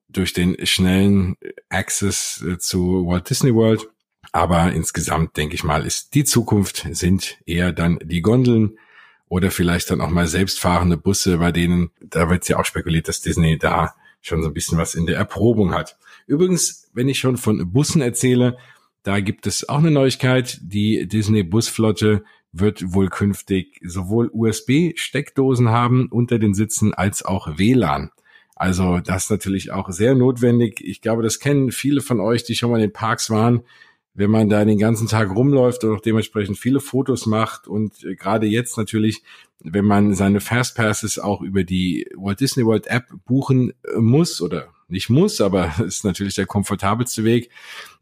durch 0.08 0.34
den 0.34 0.64
schnellen 0.68 1.36
Access 1.68 2.46
äh, 2.48 2.60
zu 2.60 3.08
Walt 3.08 3.28
Disney 3.28 3.56
World. 3.56 3.90
Aber 4.34 4.72
insgesamt 4.72 5.36
denke 5.36 5.56
ich 5.56 5.64
mal, 5.64 5.88
ist 5.88 6.14
die 6.14 6.26
Zukunft 6.26 6.88
sind 6.92 7.40
eher 7.48 7.72
dann 7.72 7.98
die 8.04 8.22
Gondeln 8.22 8.78
oder 9.32 9.50
vielleicht 9.50 9.90
dann 9.90 10.02
auch 10.02 10.10
mal 10.10 10.28
selbstfahrende 10.28 10.98
Busse, 10.98 11.38
bei 11.38 11.54
denen, 11.54 11.92
da 12.02 12.30
wird 12.30 12.50
ja 12.50 12.60
auch 12.60 12.66
spekuliert, 12.66 13.08
dass 13.08 13.22
Disney 13.22 13.58
da 13.58 13.96
schon 14.20 14.42
so 14.44 14.50
ein 14.50 14.54
bisschen 14.54 14.78
was 14.78 14.94
in 14.94 15.06
der 15.06 15.16
Erprobung 15.16 15.74
hat. 15.74 15.98
Übrigens, 16.28 16.90
wenn 16.94 17.08
ich 17.08 17.20
schon 17.20 17.38
von 17.38 17.72
Bussen 17.72 18.02
erzähle, 18.02 18.58
da 19.04 19.22
gibt 19.22 19.48
es 19.48 19.70
auch 19.70 19.78
eine 19.78 19.90
Neuigkeit. 19.90 20.60
Die 20.62 21.08
Disney 21.08 21.44
Busflotte 21.44 22.26
wird 22.52 22.94
wohl 22.94 23.08
künftig 23.08 23.80
sowohl 23.86 24.30
USB-Steckdosen 24.34 25.70
haben 25.70 26.10
unter 26.12 26.38
den 26.38 26.54
Sitzen 26.54 26.94
als 26.94 27.24
auch 27.24 27.58
WLAN. 27.58 28.12
Also 28.58 29.00
das 29.00 29.30
natürlich 29.30 29.72
auch 29.72 29.92
sehr 29.92 30.14
notwendig. 30.14 30.82
Ich 30.82 31.00
glaube, 31.00 31.24
das 31.24 31.40
kennen 31.40 31.72
viele 31.72 32.02
von 32.02 32.20
euch, 32.20 32.44
die 32.44 32.56
schon 32.56 32.70
mal 32.70 32.82
in 32.82 32.90
den 32.90 32.94
Parks 32.94 33.30
waren 33.30 33.62
wenn 34.14 34.32
man 34.32 34.50
da 34.50 34.66
den 34.66 34.78
ganzen 34.78 35.08
Tag 35.08 35.34
rumläuft 35.34 35.84
und 35.84 35.96
auch 35.96 36.02
dementsprechend 36.02 36.58
viele 36.58 36.80
Fotos 36.80 37.26
macht 37.26 37.68
und 37.68 38.04
äh, 38.04 38.16
gerade 38.16 38.48
jetzt 38.48 38.78
natürlich, 38.78 39.24
wenn 39.60 39.86
man 39.86 40.14
seine 40.14 40.42
Fastpasses 40.42 41.20
auch 41.20 41.42
über 41.42 41.64
die 41.64 42.08
Walt 42.16 42.40
Disney 42.40 42.66
World 42.66 42.88
App 42.88 43.06
buchen 43.26 43.74
äh, 43.84 44.00
muss 44.00 44.42
oder 44.42 44.68
nicht 44.88 45.10
muss, 45.10 45.40
aber 45.40 45.74
ist 45.86 46.04
natürlich 46.04 46.36
der 46.36 46.46
komfortabelste 46.46 47.24
Weg, 47.24 47.50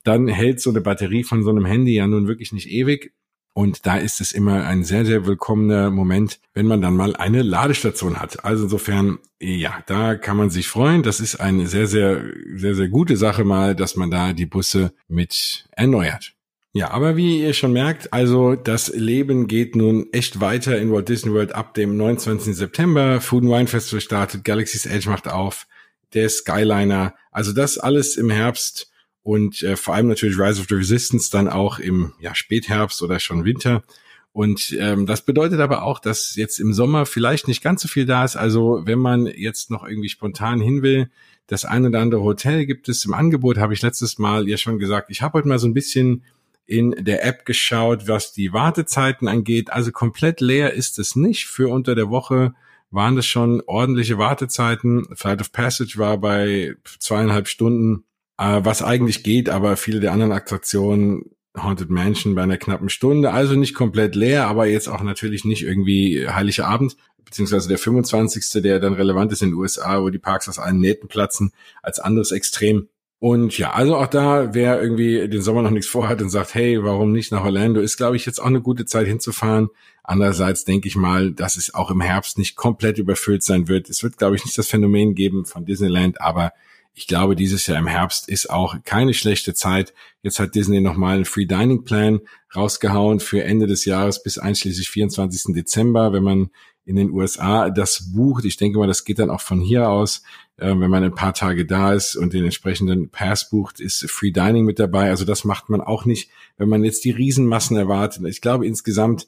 dann 0.04 0.28
hält 0.28 0.62
so 0.62 0.70
eine 0.70 0.82
Batterie 0.82 1.24
von 1.24 1.44
so 1.44 1.52
einem 1.52 1.66
Handy 1.66 1.96
ja 1.96 2.08
nun 2.08 2.28
wirklich 2.28 2.52
nicht 2.54 2.70
ewig. 2.70 3.14
Und 3.54 3.86
da 3.86 3.98
ist 3.98 4.22
es 4.22 4.32
immer 4.32 4.66
ein 4.66 4.84
sehr, 4.84 5.06
sehr 5.06 5.26
willkommener 5.26 5.90
Moment, 5.90 6.40
wenn 6.54 6.66
man 6.66 6.82
dann 6.82 6.96
mal 6.96 7.16
eine 7.16 7.42
Ladestation 7.42 8.20
hat. 8.20 8.46
Also 8.46 8.64
insofern, 8.64 9.20
ja, 9.40 9.84
da 9.88 10.16
kann 10.16 10.38
man 10.38 10.50
sich 10.50 10.68
freuen. 10.68 11.04
Das 11.04 11.20
ist 11.20 11.38
eine 11.38 11.68
sehr, 11.68 11.88
sehr, 11.88 12.24
sehr, 12.56 12.76
sehr 12.76 12.88
gute 12.88 13.18
Sache 13.18 13.44
mal, 13.44 13.76
dass 13.76 13.96
man 13.96 14.12
da 14.12 14.34
die 14.34 14.46
Busse 14.46 14.94
mit 15.08 15.68
erneuert. 15.72 16.34
Ja, 16.72 16.92
aber 16.92 17.18
wie 17.18 17.42
ihr 17.42 17.54
schon 17.54 17.74
merkt, 17.74 18.14
also 18.14 18.56
das 18.56 18.90
Leben 18.90 19.48
geht 19.48 19.76
nun 19.76 20.08
echt 20.14 20.40
weiter 20.40 20.78
in 20.78 20.92
Walt 20.92 21.10
Disney 21.10 21.34
World 21.34 21.56
ab 21.56 21.74
dem 21.74 21.98
29. 21.98 22.56
September. 22.56 23.20
Food 23.22 23.44
and 23.44 23.52
Wine 23.52 23.68
Festival 23.68 24.02
startet, 24.02 24.44
Galaxy's 24.44 24.86
Edge 24.86 25.10
macht 25.10 25.28
auf, 25.28 25.66
der 26.14 26.30
Skyliner. 26.30 27.16
Also 27.32 27.54
das 27.54 27.80
alles 27.80 28.18
im 28.18 28.30
Herbst 28.30 28.89
und 29.24 29.62
äh, 29.64 29.76
vor 29.76 29.96
allem 29.96 30.08
natürlich 30.08 30.40
Rise 30.40 30.62
of 30.62 30.68
the 30.70 30.76
Resistance 30.76 31.30
dann 31.32 31.48
auch 31.48 31.80
im 31.80 32.14
ja, 32.20 32.34
Spätherbst 32.36 33.02
oder 33.02 33.20
schon 33.20 33.46
Winter. 33.46 33.84
Und 34.32 34.76
ähm, 34.80 35.06
das 35.06 35.24
bedeutet 35.26 35.60
aber 35.60 35.84
auch, 35.84 36.00
dass 36.00 36.36
jetzt 36.36 36.60
im 36.60 36.74
Sommer 36.74 37.06
vielleicht 37.06 37.48
nicht 37.48 37.64
ganz 37.64 37.82
so 37.82 37.88
viel 37.88 38.06
da 38.06 38.24
ist. 38.24 38.36
Also 38.36 38.82
wenn 38.86 39.00
man 39.00 39.26
jetzt 39.26 39.72
noch 39.72 39.86
irgendwie 39.86 40.10
spontan 40.10 40.62
hin 40.62 40.82
will, 40.82 41.10
das 41.48 41.66
ein 41.66 41.86
oder 41.86 42.00
andere 42.00 42.22
Hotel 42.22 42.66
gibt 42.66 42.90
es 42.90 43.04
im 43.06 43.14
Angebot, 43.14 43.58
habe 43.58 43.74
ich 43.74 43.82
letztes 43.82 44.20
Mal 44.20 44.48
ja 44.48 44.58
schon 44.58 44.78
gesagt. 44.78 45.10
Ich 45.10 45.22
habe 45.22 45.34
heute 45.34 45.48
mal 45.48 45.60
so 45.60 45.68
ein 45.68 45.74
bisschen 45.74 46.24
in 46.68 46.92
der 46.92 47.26
App 47.26 47.46
geschaut, 47.46 48.08
was 48.08 48.32
die 48.32 48.54
Wartezeiten 48.54 49.28
angeht. 49.28 49.74
Also 49.74 49.92
komplett 49.92 50.40
leer 50.40 50.74
ist 50.74 51.00
es 51.00 51.16
nicht. 51.16 51.48
Für 51.48 51.70
unter 51.70 51.96
der 51.96 52.12
Woche 52.12 52.54
waren 52.92 53.16
das 53.16 53.26
schon 53.26 53.62
ordentliche 53.66 54.20
Wartezeiten. 54.20 55.08
Flight 55.16 55.42
of 55.42 55.52
Passage 55.52 55.98
war 55.98 56.20
bei 56.20 56.76
zweieinhalb 57.00 57.48
Stunden 57.48 58.04
äh, 58.40 58.62
was 58.64 58.82
eigentlich 58.82 59.24
geht, 59.24 59.50
aber 59.50 59.78
viele 59.78 60.00
der 60.00 60.14
anderen 60.14 60.32
Attraktionen 60.32 61.26
Haunted 61.58 61.90
Mansion 61.90 62.36
bei 62.36 62.44
einer 62.44 62.58
knappen 62.58 62.90
Stunde, 62.90 63.32
also 63.32 63.56
nicht 63.56 63.74
komplett 63.74 64.16
leer, 64.16 64.48
aber 64.48 64.66
jetzt 64.68 64.88
auch 64.88 65.02
natürlich 65.02 65.44
nicht 65.44 65.64
irgendwie 65.64 66.28
Heiliger 66.28 66.68
Abend, 66.68 66.96
beziehungsweise 67.26 67.68
der 67.68 67.78
25. 67.78 68.62
der 68.62 68.80
dann 68.80 68.94
relevant 68.94 69.32
ist 69.32 69.42
in 69.42 69.50
den 69.50 69.58
USA, 69.58 70.02
wo 70.02 70.10
die 70.10 70.20
Parks 70.20 70.48
aus 70.48 70.58
allen 70.58 70.80
Nähten 70.80 71.10
platzen, 71.10 71.52
als 71.84 72.00
anderes 72.00 72.32
Extrem. 72.32 72.88
Und 73.22 73.58
ja, 73.58 73.74
also 73.74 73.98
auch 73.98 74.08
da, 74.08 74.54
wer 74.54 74.82
irgendwie 74.82 75.28
den 75.28 75.42
Sommer 75.42 75.62
noch 75.62 75.72
nichts 75.72 75.90
vorhat 75.90 76.22
und 76.22 76.30
sagt, 76.30 76.56
hey, 76.56 76.82
warum 76.82 77.12
nicht 77.12 77.34
nach 77.34 77.44
Orlando, 77.44 77.82
ist, 77.82 77.98
glaube 77.98 78.16
ich, 78.16 78.26
jetzt 78.26 78.40
auch 78.40 78.46
eine 78.46 78.62
gute 78.62 78.86
Zeit 78.86 79.08
hinzufahren. 79.08 79.68
Andererseits 80.04 80.64
denke 80.64 80.88
ich 80.88 80.96
mal, 80.96 81.34
dass 81.34 81.58
es 81.58 81.74
auch 81.74 81.92
im 81.92 82.00
Herbst 82.00 82.38
nicht 82.38 82.56
komplett 82.56 82.98
überfüllt 82.98 83.44
sein 83.44 83.68
wird. 83.68 83.90
Es 83.90 84.02
wird, 84.04 84.18
glaube 84.18 84.38
ich, 84.38 84.46
nicht 84.46 84.58
das 84.58 84.68
Phänomen 84.68 85.16
geben 85.16 85.46
von 85.46 85.66
Disneyland, 85.66 86.22
aber 86.22 86.54
ich 87.00 87.08
glaube, 87.08 87.38
dieses 87.38 87.66
Jahr 87.66 87.80
im 87.80 87.88
Herbst 87.88 88.28
ist 88.28 88.50
auch 88.50 88.76
keine 88.84 89.14
schlechte 89.14 89.54
Zeit. 89.54 89.94
Jetzt 90.22 90.38
hat 90.38 90.54
Disney 90.54 90.82
nochmal 90.82 91.16
einen 91.16 91.24
Free 91.24 91.46
Dining 91.46 91.86
Plan 91.86 92.20
rausgehauen 92.54 93.22
für 93.22 93.42
Ende 93.42 93.68
des 93.68 93.86
Jahres 93.86 94.22
bis 94.22 94.38
einschließlich 94.38 94.90
24. 94.90 95.56
Dezember, 95.56 96.12
wenn 96.12 96.24
man 96.24 96.50
in 96.84 96.98
den 96.98 97.12
USA 97.12 97.70
das 97.70 98.12
bucht. 98.12 98.44
Ich 98.44 98.58
denke 98.58 98.80
mal, 98.80 98.88
das 98.88 99.06
geht 99.06 99.20
dann 99.20 99.30
auch 99.30 99.40
von 99.40 99.62
hier 99.62 99.88
aus. 99.88 100.24
Äh, 100.58 100.78
wenn 100.78 100.90
man 100.90 101.06
ein 101.06 101.16
paar 101.16 101.34
Tage 101.34 101.66
da 101.66 101.94
ist 101.94 102.18
und 102.18 102.34
den 102.34 102.44
entsprechenden 102.44 103.10
Pass 103.10 103.50
bucht, 103.50 103.80
ist 103.80 104.06
Free 104.12 104.32
Dining 104.32 104.66
mit 104.66 104.78
dabei. 104.78 105.10
Also 105.10 105.24
das 105.24 105.46
macht 105.46 105.70
man 105.70 105.80
auch 105.80 106.04
nicht, 106.04 106.30
wenn 106.58 106.68
man 106.68 106.84
jetzt 106.84 107.06
die 107.06 107.12
Riesenmassen 107.12 107.78
erwartet. 107.78 108.26
Ich 108.26 108.42
glaube 108.42 108.68
insgesamt 108.68 109.26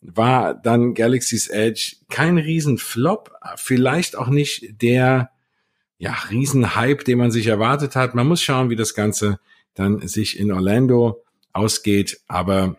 war 0.00 0.54
dann 0.54 0.94
Galaxy's 0.94 1.48
Edge 1.48 1.96
kein 2.08 2.38
Riesenflop, 2.38 3.32
vielleicht 3.56 4.16
auch 4.16 4.28
nicht 4.28 4.80
der 4.80 5.32
ja, 5.98 6.12
Riesenhype, 6.30 7.04
den 7.04 7.18
man 7.18 7.30
sich 7.30 7.46
erwartet 7.46 7.96
hat. 7.96 8.14
Man 8.14 8.28
muss 8.28 8.42
schauen, 8.42 8.70
wie 8.70 8.76
das 8.76 8.94
Ganze 8.94 9.38
dann 9.74 10.06
sich 10.06 10.38
in 10.38 10.52
Orlando 10.52 11.24
ausgeht. 11.52 12.20
Aber 12.28 12.78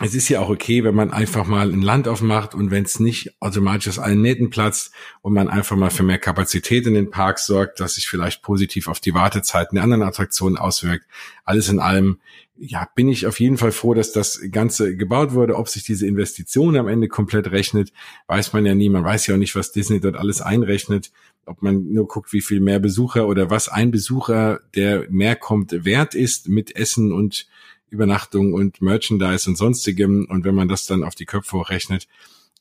es 0.00 0.14
ist 0.14 0.28
ja 0.28 0.40
auch 0.40 0.48
okay, 0.48 0.84
wenn 0.84 0.94
man 0.94 1.12
einfach 1.12 1.46
mal 1.46 1.70
ein 1.70 1.82
Land 1.82 2.08
aufmacht 2.08 2.54
und 2.54 2.70
wenn 2.70 2.84
es 2.84 2.98
nicht 2.98 3.34
automatisch 3.40 3.88
aus 3.88 3.98
allen 3.98 4.22
Nähten 4.22 4.50
platzt 4.50 4.92
und 5.20 5.34
man 5.34 5.48
einfach 5.48 5.76
mal 5.76 5.90
für 5.90 6.02
mehr 6.02 6.18
Kapazität 6.18 6.86
in 6.86 6.94
den 6.94 7.10
Parks 7.10 7.46
sorgt, 7.46 7.78
dass 7.78 7.94
sich 7.94 8.08
vielleicht 8.08 8.42
positiv 8.42 8.88
auf 8.88 9.00
die 9.00 9.14
Wartezeiten 9.14 9.76
der 9.76 9.84
anderen 9.84 10.02
Attraktionen 10.02 10.56
auswirkt. 10.56 11.04
Alles 11.44 11.68
in 11.68 11.78
allem, 11.78 12.20
ja, 12.56 12.88
bin 12.94 13.08
ich 13.08 13.26
auf 13.26 13.38
jeden 13.38 13.58
Fall 13.58 13.70
froh, 13.70 13.92
dass 13.92 14.12
das 14.12 14.40
Ganze 14.50 14.96
gebaut 14.96 15.34
wurde. 15.34 15.56
Ob 15.56 15.68
sich 15.68 15.84
diese 15.84 16.06
Investition 16.06 16.76
am 16.76 16.88
Ende 16.88 17.08
komplett 17.08 17.50
rechnet, 17.50 17.92
weiß 18.28 18.54
man 18.54 18.64
ja 18.64 18.74
nie. 18.74 18.88
Man 18.88 19.04
weiß 19.04 19.26
ja 19.26 19.34
auch 19.34 19.38
nicht, 19.38 19.54
was 19.54 19.72
Disney 19.72 20.00
dort 20.00 20.16
alles 20.16 20.40
einrechnet. 20.40 21.12
Ob 21.44 21.60
man 21.60 21.92
nur 21.92 22.08
guckt, 22.08 22.32
wie 22.32 22.40
viel 22.40 22.60
mehr 22.60 22.78
Besucher 22.78 23.26
oder 23.28 23.50
was 23.50 23.68
ein 23.68 23.90
Besucher, 23.90 24.60
der 24.74 25.06
mehr 25.10 25.36
kommt, 25.36 25.84
wert 25.84 26.14
ist 26.14 26.48
mit 26.48 26.74
Essen 26.76 27.12
und 27.12 27.46
Übernachtung 27.92 28.54
und 28.54 28.80
Merchandise 28.80 29.48
und 29.48 29.56
sonstigem. 29.56 30.26
Und 30.28 30.44
wenn 30.44 30.54
man 30.54 30.68
das 30.68 30.86
dann 30.86 31.04
auf 31.04 31.14
die 31.14 31.26
Köpfe 31.26 31.58
hochrechnet, 31.58 32.08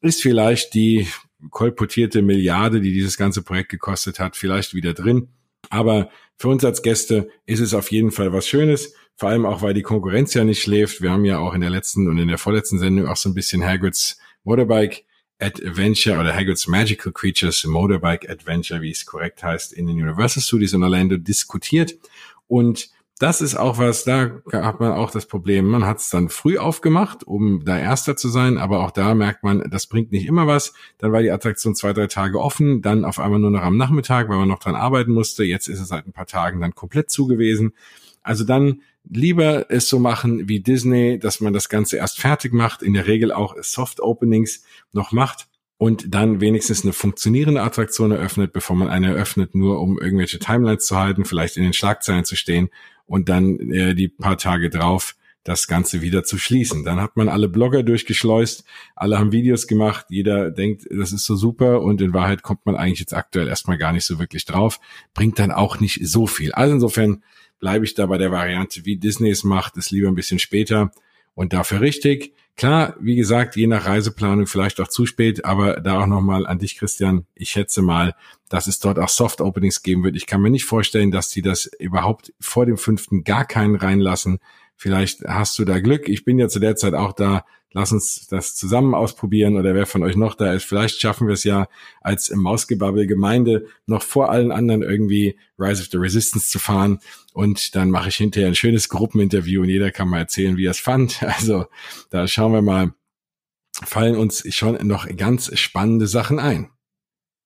ist 0.01 0.21
vielleicht 0.21 0.73
die 0.73 1.07
kolportierte 1.49 2.21
Milliarde, 2.21 2.81
die 2.81 2.91
dieses 2.91 3.17
ganze 3.17 3.41
Projekt 3.41 3.69
gekostet 3.69 4.19
hat, 4.19 4.35
vielleicht 4.35 4.73
wieder 4.73 4.93
drin. 4.93 5.29
Aber 5.69 6.09
für 6.37 6.49
uns 6.49 6.65
als 6.65 6.81
Gäste 6.81 7.29
ist 7.45 7.61
es 7.61 7.73
auf 7.73 7.91
jeden 7.91 8.11
Fall 8.11 8.33
was 8.33 8.47
Schönes. 8.47 8.93
Vor 9.15 9.29
allem 9.29 9.45
auch, 9.45 9.61
weil 9.61 9.73
die 9.73 9.83
Konkurrenz 9.83 10.33
ja 10.33 10.43
nicht 10.43 10.61
schläft. 10.61 11.01
Wir 11.01 11.11
haben 11.11 11.25
ja 11.25 11.39
auch 11.39 11.53
in 11.53 11.61
der 11.61 11.69
letzten 11.69 12.09
und 12.09 12.17
in 12.17 12.27
der 12.27 12.37
vorletzten 12.37 12.79
Sendung 12.79 13.07
auch 13.07 13.17
so 13.17 13.29
ein 13.29 13.33
bisschen 13.33 13.63
Hagrids 13.63 14.17
Motorbike 14.43 15.05
Adventure 15.39 16.19
oder 16.19 16.35
Hagrid's 16.35 16.67
Magical 16.67 17.11
Creatures 17.11 17.63
Motorbike 17.63 18.29
Adventure, 18.29 18.81
wie 18.81 18.91
es 18.91 19.05
korrekt 19.05 19.43
heißt, 19.43 19.73
in 19.73 19.87
den 19.87 20.01
Universal 20.01 20.43
Studios 20.43 20.73
in 20.73 20.83
Orlando 20.83 21.17
diskutiert. 21.17 21.95
Und 22.47 22.89
das 23.21 23.39
ist 23.39 23.55
auch 23.55 23.77
was, 23.77 24.03
da 24.03 24.41
hat 24.51 24.79
man 24.79 24.93
auch 24.93 25.11
das 25.11 25.27
Problem, 25.27 25.67
man 25.67 25.85
hat 25.85 25.99
es 25.99 26.09
dann 26.09 26.29
früh 26.29 26.57
aufgemacht, 26.57 27.23
um 27.23 27.63
da 27.63 27.77
Erster 27.77 28.17
zu 28.17 28.29
sein, 28.29 28.57
aber 28.57 28.83
auch 28.83 28.89
da 28.89 29.13
merkt 29.13 29.43
man, 29.43 29.63
das 29.69 29.85
bringt 29.85 30.11
nicht 30.11 30.25
immer 30.25 30.47
was. 30.47 30.73
Dann 30.97 31.11
war 31.11 31.21
die 31.21 31.29
Attraktion 31.29 31.75
zwei, 31.75 31.93
drei 31.93 32.07
Tage 32.07 32.39
offen, 32.39 32.81
dann 32.81 33.05
auf 33.05 33.19
einmal 33.19 33.39
nur 33.39 33.51
noch 33.51 33.61
am 33.61 33.77
Nachmittag, 33.77 34.27
weil 34.27 34.37
man 34.37 34.47
noch 34.47 34.57
dran 34.57 34.73
arbeiten 34.73 35.11
musste. 35.11 35.43
Jetzt 35.43 35.67
ist 35.67 35.79
es 35.79 35.89
seit 35.89 36.07
ein 36.07 36.13
paar 36.13 36.25
Tagen 36.25 36.61
dann 36.61 36.73
komplett 36.73 37.11
zugewesen. 37.11 37.73
Also 38.23 38.43
dann 38.43 38.81
lieber 39.07 39.69
es 39.69 39.87
so 39.87 39.99
machen 39.99 40.49
wie 40.49 40.59
Disney, 40.59 41.19
dass 41.19 41.41
man 41.41 41.53
das 41.53 41.69
Ganze 41.69 41.97
erst 41.97 42.19
fertig 42.19 42.53
macht, 42.53 42.81
in 42.81 42.93
der 42.93 43.05
Regel 43.05 43.31
auch 43.31 43.55
Soft 43.61 43.99
Openings 43.99 44.63
noch 44.93 45.11
macht 45.11 45.47
und 45.77 46.13
dann 46.13 46.41
wenigstens 46.41 46.83
eine 46.83 46.93
funktionierende 46.93 47.61
Attraktion 47.61 48.11
eröffnet, 48.11 48.51
bevor 48.51 48.75
man 48.75 48.87
eine 48.87 49.07
eröffnet, 49.07 49.53
nur 49.53 49.79
um 49.79 49.99
irgendwelche 49.99 50.39
Timelines 50.39 50.85
zu 50.85 50.97
halten, 50.97 51.25
vielleicht 51.25 51.57
in 51.57 51.63
den 51.63 51.73
Schlagzeilen 51.73 52.25
zu 52.25 52.35
stehen 52.35 52.69
und 53.11 53.27
dann 53.27 53.59
äh, 53.71 53.93
die 53.93 54.07
paar 54.07 54.37
Tage 54.37 54.69
drauf 54.69 55.17
das 55.43 55.67
Ganze 55.67 56.01
wieder 56.01 56.23
zu 56.23 56.37
schließen. 56.37 56.85
Dann 56.85 57.01
hat 57.01 57.17
man 57.17 57.27
alle 57.27 57.49
Blogger 57.49 57.83
durchgeschleust, 57.83 58.63
alle 58.95 59.19
haben 59.19 59.33
Videos 59.33 59.67
gemacht, 59.67 60.05
jeder 60.09 60.49
denkt, 60.49 60.87
das 60.89 61.11
ist 61.11 61.25
so 61.25 61.35
super 61.35 61.81
und 61.81 61.99
in 61.99 62.13
Wahrheit 62.13 62.41
kommt 62.41 62.65
man 62.65 62.77
eigentlich 62.77 63.01
jetzt 63.01 63.13
aktuell 63.13 63.49
erstmal 63.49 63.77
gar 63.77 63.91
nicht 63.91 64.05
so 64.05 64.17
wirklich 64.17 64.45
drauf, 64.45 64.79
bringt 65.13 65.39
dann 65.39 65.51
auch 65.51 65.79
nicht 65.81 65.99
so 66.07 66.25
viel. 66.25 66.53
Also 66.53 66.75
insofern 66.75 67.21
bleibe 67.59 67.83
ich 67.83 67.95
da 67.95 68.05
bei 68.05 68.17
der 68.17 68.31
Variante, 68.31 68.85
wie 68.85 68.95
Disney 68.95 69.29
es 69.29 69.43
macht, 69.43 69.75
ist 69.75 69.91
lieber 69.91 70.07
ein 70.07 70.15
bisschen 70.15 70.39
später 70.39 70.91
und 71.33 71.51
dafür 71.51 71.81
richtig. 71.81 72.33
Klar, 72.61 72.95
wie 72.99 73.15
gesagt, 73.15 73.55
je 73.55 73.65
nach 73.65 73.87
Reiseplanung 73.87 74.45
vielleicht 74.45 74.79
auch 74.79 74.87
zu 74.87 75.07
spät, 75.07 75.45
aber 75.45 75.81
da 75.81 75.99
auch 75.99 76.05
nochmal 76.05 76.45
an 76.45 76.59
dich, 76.59 76.77
Christian. 76.77 77.25
Ich 77.33 77.49
schätze 77.49 77.81
mal, 77.81 78.13
dass 78.49 78.67
es 78.67 78.77
dort 78.77 78.99
auch 78.99 79.09
Soft 79.09 79.41
Openings 79.41 79.81
geben 79.81 80.03
wird. 80.03 80.15
Ich 80.15 80.27
kann 80.27 80.41
mir 80.41 80.51
nicht 80.51 80.65
vorstellen, 80.65 81.09
dass 81.09 81.31
die 81.31 81.41
das 81.41 81.65
überhaupt 81.79 82.33
vor 82.39 82.67
dem 82.67 82.77
fünften 82.77 83.23
gar 83.23 83.45
keinen 83.45 83.75
reinlassen. 83.75 84.37
Vielleicht 84.75 85.21
hast 85.23 85.57
du 85.57 85.65
da 85.65 85.79
Glück. 85.79 86.07
Ich 86.07 86.23
bin 86.23 86.37
ja 86.37 86.49
zu 86.49 86.59
der 86.59 86.75
Zeit 86.75 86.93
auch 86.93 87.13
da. 87.13 87.45
Lass 87.73 87.93
uns 87.93 88.27
das 88.27 88.55
zusammen 88.55 88.93
ausprobieren 88.93 89.55
oder 89.55 89.73
wer 89.73 89.85
von 89.85 90.03
euch 90.03 90.17
noch 90.17 90.35
da 90.35 90.53
ist. 90.53 90.65
Vielleicht 90.65 90.99
schaffen 90.99 91.27
wir 91.27 91.35
es 91.35 91.45
ja 91.45 91.67
als 92.01 92.29
Mausgebabbel 92.29 93.07
Gemeinde 93.07 93.67
noch 93.85 94.03
vor 94.03 94.29
allen 94.29 94.51
anderen 94.51 94.81
irgendwie 94.81 95.37
Rise 95.57 95.81
of 95.81 95.89
the 95.89 95.97
Resistance 95.97 96.49
zu 96.49 96.59
fahren. 96.59 96.99
Und 97.33 97.75
dann 97.75 97.89
mache 97.89 98.09
ich 98.09 98.17
hinterher 98.17 98.49
ein 98.49 98.55
schönes 98.55 98.89
Gruppeninterview 98.89 99.61
und 99.61 99.69
jeder 99.69 99.91
kann 99.91 100.09
mal 100.09 100.19
erzählen, 100.19 100.57
wie 100.57 100.65
er 100.65 100.71
es 100.71 100.79
fand. 100.79 101.21
Also 101.41 101.65
da 102.09 102.27
schauen 102.27 102.51
wir 102.53 102.61
mal, 102.61 102.93
fallen 103.71 104.17
uns 104.17 104.43
schon 104.53 104.85
noch 104.85 105.07
ganz 105.15 105.57
spannende 105.57 106.07
Sachen 106.07 106.39
ein. 106.39 106.69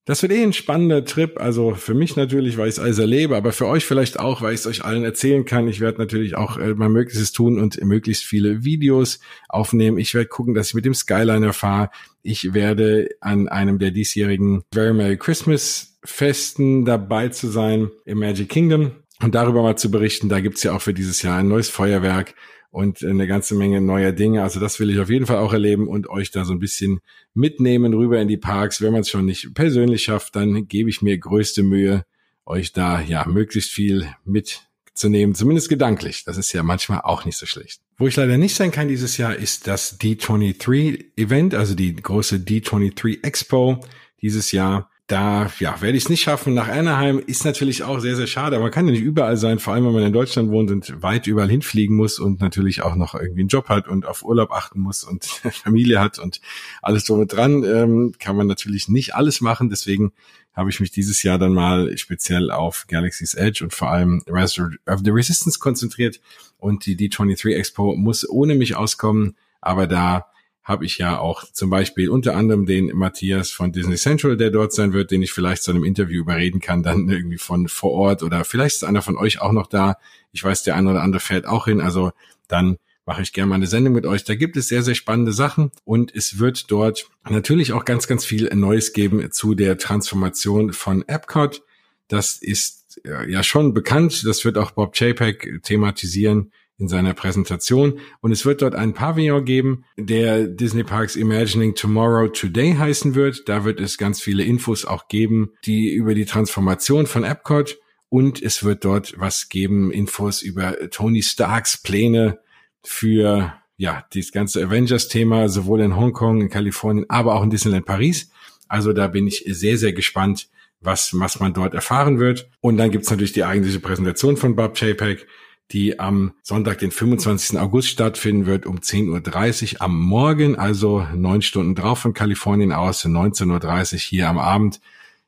Das 0.08 0.22
wird 0.22 0.34
eh 0.34 0.44
ein 0.44 0.54
spannender 0.54 1.04
Trip. 1.04 1.40
Also 1.40 1.74
für 1.74 1.96
mich 1.96 2.16
natürlich, 2.16 2.58
weil 2.58 2.68
ich 2.68 2.76
es 2.76 2.80
alles 2.80 3.00
erlebe, 3.00 3.36
aber 3.36 3.52
für 3.52 3.66
euch 3.66 3.86
vielleicht 3.86 4.20
auch, 4.20 4.44
weil 4.44 4.54
ich 4.54 4.60
es 4.60 4.68
euch 4.68 4.86
allen 4.86 5.04
erzählen 5.04 5.46
kann. 5.46 5.68
Ich 5.68 5.82
werde 5.82 5.98
natürlich 5.98 6.36
auch 6.36 6.58
äh, 6.58 6.76
mein 6.76 6.92
Möglichstes 6.92 7.32
tun 7.32 7.60
und 7.60 7.84
möglichst 7.84 8.24
viele 8.24 8.64
Videos 8.64 9.20
aufnehmen. 9.50 9.98
Ich 9.98 10.14
werde 10.14 10.28
gucken, 10.28 10.54
dass 10.54 10.68
ich 10.68 10.74
mit 10.76 10.86
dem 10.86 10.94
Skyliner 10.94 11.54
fahre. 11.54 11.90
Ich 12.22 12.54
werde 12.54 13.10
an 13.20 13.48
einem 13.48 13.80
der 13.80 13.90
diesjährigen 13.90 14.64
Very 14.72 14.94
Merry 14.94 15.18
Christmas 15.18 15.98
Festen 16.04 16.86
dabei 16.86 17.30
zu 17.30 17.48
sein 17.48 17.90
im 18.06 18.20
Magic 18.20 18.50
Kingdom 18.50 18.92
und 19.24 19.34
darüber 19.34 19.64
mal 19.64 19.76
zu 19.76 19.90
berichten. 19.90 20.30
Da 20.30 20.40
gibt's 20.40 20.62
ja 20.62 20.74
auch 20.74 20.82
für 20.82 20.94
dieses 20.94 21.24
Jahr 21.24 21.40
ein 21.40 21.48
neues 21.48 21.70
Feuerwerk 21.70 22.36
und 22.76 23.06
eine 23.06 23.26
ganze 23.26 23.56
Menge 23.56 23.80
neuer 23.80 24.12
Dinge. 24.12 24.44
Also 24.44 24.60
das 24.60 24.82
will 24.82 24.90
ich 24.90 25.00
auf 25.00 25.10
jeden 25.10 25.26
Fall 25.26 25.38
auch 25.38 25.54
erleben 25.54 25.88
und 25.88 26.10
euch 26.10 26.32
da 26.32 26.44
so 26.44 26.52
ein 26.52 26.60
bisschen 26.60 27.00
mitnehmen 27.34 27.94
rüber 27.94 28.20
in 28.20 28.28
die 28.28 28.36
Parks. 28.36 28.82
Wenn 28.82 28.92
man 28.92 29.00
es 29.00 29.10
schon 29.10 29.24
nicht 29.24 29.54
persönlich 29.54 30.04
schafft, 30.04 30.36
dann 30.36 30.68
gebe 30.68 30.90
ich 30.90 31.02
mir 31.02 31.18
größte 31.18 31.64
Mühe, 31.64 32.06
euch 32.46 32.74
da 32.74 33.00
ja 33.00 33.26
möglichst 33.30 33.72
viel 33.72 34.14
mitzunehmen, 34.26 35.36
zumindest 35.36 35.70
gedanklich. 35.70 36.26
Das 36.26 36.36
ist 36.36 36.52
ja 36.52 36.64
manchmal 36.64 37.00
auch 37.00 37.24
nicht 37.24 37.38
so 37.38 37.46
schlecht. 37.46 37.80
Wo 37.98 38.08
ich 38.08 38.18
leider 38.18 38.38
nicht 38.38 38.56
sein 38.56 38.72
kann 38.72 38.90
dieses 38.90 39.16
Jahr 39.16 39.34
ist 39.34 39.68
das 39.68 39.98
D23 39.98 41.16
Event, 41.16 41.56
also 41.56 41.76
die 41.76 41.96
große 41.96 42.40
D23 42.40 43.24
Expo 43.24 43.80
dieses 44.22 44.52
Jahr 44.52 44.92
da 45.08 45.52
ja, 45.60 45.82
werde 45.82 45.98
ich 45.98 46.06
es 46.06 46.10
nicht 46.10 46.24
schaffen. 46.24 46.56
Nach 46.56 46.68
Anaheim 46.68 47.20
ist 47.20 47.46
natürlich 47.46 47.84
auch 47.84 48.00
sehr, 48.00 48.16
sehr 48.16 48.26
schade. 48.26 48.58
Man 48.60 48.72
kann 48.72 48.88
ja 48.88 48.92
nicht 48.92 49.04
überall 49.04 49.38
sein, 49.38 49.60
vor 49.60 49.74
allem 49.74 49.86
wenn 49.86 49.94
man 49.94 50.04
in 50.04 50.14
Deutschland 50.14 50.50
wohnt 50.50 50.72
und 50.72 51.02
weit 51.04 51.28
überall 51.28 51.50
hinfliegen 51.50 51.96
muss 51.96 52.18
und 52.18 52.42
natürlich 52.42 52.82
auch 52.82 52.96
noch 52.96 53.14
irgendwie 53.14 53.42
einen 53.42 53.50
Job 53.50 53.70
hat 53.70 53.88
und 53.88 54.08
auf 54.08 54.24
Urlaub 54.24 54.52
achten 54.52 54.80
muss 54.80 55.04
und 55.04 55.26
Familie 55.52 56.00
hat 56.00 56.18
und 56.18 56.42
alles 56.82 57.06
drum 57.06 57.20
und 57.20 57.32
dran, 57.32 57.64
ähm, 57.64 58.14
kann 58.18 58.36
man 58.36 58.48
natürlich 58.48 58.90
nicht 58.90 59.14
alles 59.14 59.42
machen. 59.42 59.70
Deswegen 59.70 60.12
habe 60.54 60.72
ich 60.72 60.80
mich 60.80 60.90
dieses 60.90 61.22
Jahr 61.22 61.38
dann 61.38 61.54
mal 61.54 61.96
speziell 61.98 62.50
auf 62.50 62.86
Galaxy's 62.88 63.36
Edge 63.36 63.64
und 63.64 63.74
vor 63.74 63.92
allem 63.92 64.24
Rise 64.28 64.72
of 64.88 65.02
the 65.04 65.12
Resistance 65.12 65.60
konzentriert. 65.60 66.20
Und 66.58 66.88
die 66.88 66.98
D23 66.98 67.54
Expo 67.54 67.96
muss 67.96 68.28
ohne 68.28 68.56
mich 68.56 68.76
auskommen. 68.76 69.36
Aber 69.62 69.86
da 69.86 70.28
habe 70.66 70.84
ich 70.84 70.98
ja 70.98 71.20
auch 71.20 71.44
zum 71.54 71.70
Beispiel 71.70 72.10
unter 72.10 72.36
anderem 72.36 72.66
den 72.66 72.88
Matthias 72.88 73.52
von 73.52 73.72
Disney 73.72 73.98
Central, 73.98 74.36
der 74.36 74.50
dort 74.50 74.74
sein 74.74 74.94
wird, 74.94 75.12
den 75.12 75.22
ich 75.22 75.32
vielleicht 75.32 75.62
zu 75.62 75.72
einem 75.72 75.84
Interview 75.84 76.22
überreden 76.22 76.60
kann, 76.60 76.82
dann 76.82 77.08
irgendwie 77.08 77.38
von 77.38 77.68
vor 77.68 77.92
Ort 77.92 78.24
oder 78.24 78.44
vielleicht 78.44 78.78
ist 78.78 78.84
einer 78.84 79.04
von 79.04 79.16
euch 79.16 79.40
auch 79.40 79.52
noch 79.52 79.68
da. 79.68 79.98
Ich 80.32 80.44
weiß, 80.44 80.64
der 80.64 80.76
eine 80.76 80.90
oder 80.90 81.04
andere 81.04 81.20
fährt 81.20 81.46
auch 81.46 81.66
hin. 81.66 81.82
Also 81.82 82.12
dann 82.48 82.78
mache 83.06 83.22
ich 83.22 83.32
gerne 83.32 83.50
mal 83.50 83.56
eine 83.56 83.68
Sendung 83.68 83.94
mit 83.94 84.08
euch. 84.08 84.24
Da 84.24 84.34
gibt 84.34 84.58
es 84.58 84.68
sehr, 84.68 84.82
sehr 84.82 84.96
spannende 84.96 85.34
Sachen 85.34 85.70
und 85.84 86.14
es 86.16 86.40
wird 86.40 86.72
dort 86.72 87.10
natürlich 87.30 87.72
auch 87.72 87.86
ganz, 87.86 88.08
ganz 88.08 88.26
viel 88.26 88.50
Neues 88.56 88.92
geben 88.92 89.32
zu 89.32 89.54
der 89.54 89.78
Transformation 89.78 90.74
von 90.74 91.08
Epcot. 91.08 91.62
Das 92.08 92.38
ist 92.42 93.00
ja 93.04 93.44
schon 93.44 93.76
bekannt. 93.76 94.26
Das 94.26 94.44
wird 94.44 94.58
auch 94.58 94.72
Bob 94.72 94.96
Chapek 94.96 95.62
thematisieren 95.62 96.52
in 96.78 96.88
seiner 96.88 97.14
Präsentation. 97.14 98.00
Und 98.22 98.32
es 98.32 98.46
wird 98.46 98.62
dort 98.62 98.76
einen 98.76 98.94
Pavillon 98.94 99.46
geben, 99.46 99.86
der 99.98 100.48
Disney 100.48 100.84
Parks 100.84 101.16
Imagining 101.16 101.76
Tomorrow 101.76 102.28
Today 102.28 102.76
heißen 102.76 103.16
wird. 103.16 103.48
Da 103.48 103.64
wird 103.64 103.80
es 103.80 103.98
ganz 103.98 104.22
viele 104.22 104.44
Infos 104.44 104.86
auch 104.86 105.08
geben, 105.08 105.52
die 105.66 105.94
über 105.94 106.16
die 106.16 106.26
Transformation 106.26 107.06
von 107.06 107.24
Epcot 107.24 107.78
und 108.10 108.42
es 108.42 108.64
wird 108.64 108.86
dort 108.86 109.16
was 109.18 109.50
geben, 109.50 109.92
Infos 109.92 110.42
über 110.42 110.90
Tony 110.90 111.22
Starks 111.22 111.82
Pläne 111.82 112.40
für 112.84 113.54
ja, 113.78 114.06
dieses 114.14 114.32
ganze 114.32 114.64
Avengers-Thema, 114.64 115.50
sowohl 115.50 115.82
in 115.82 115.98
Hongkong, 115.98 116.40
in 116.40 116.50
Kalifornien, 116.50 117.06
aber 117.10 117.36
auch 117.36 117.44
in 117.44 117.50
Disneyland 117.50 117.86
Paris. 117.86 118.32
Also 118.68 118.94
da 118.94 119.08
bin 119.08 119.28
ich 119.28 119.44
sehr, 119.48 119.78
sehr 119.78 119.92
gespannt, 119.92 120.48
was, 120.80 121.12
was 121.14 121.40
man 121.40 121.54
dort 121.54 121.74
erfahren 121.74 122.20
wird. 122.20 122.50
Und 122.62 122.78
dann 122.78 122.92
gibt's 122.92 123.10
natürlich 123.10 123.34
die 123.34 123.44
eigentliche 123.44 123.80
Präsentation 123.80 124.38
von 124.38 124.56
Bob 124.56 124.76
Chapek, 124.78 125.28
die 125.72 126.00
am 126.00 126.34
Sonntag, 126.44 126.80
den 126.80 126.92
25. 126.92 127.60
August 127.60 127.90
stattfinden 127.90 128.46
wird 128.46 128.66
um 128.66 128.78
10.30 128.80 129.76
Uhr 129.76 129.82
am 129.82 130.00
Morgen, 130.00 130.56
also 130.56 131.06
neun 131.16 131.42
Stunden 131.42 131.76
drauf 131.76 132.00
von 132.00 132.14
Kalifornien 132.14 132.72
aus, 132.72 133.06
19.30 133.06 133.94
Uhr 133.94 134.00
hier 134.00 134.30
am 134.30 134.38
Abend. 134.38 134.80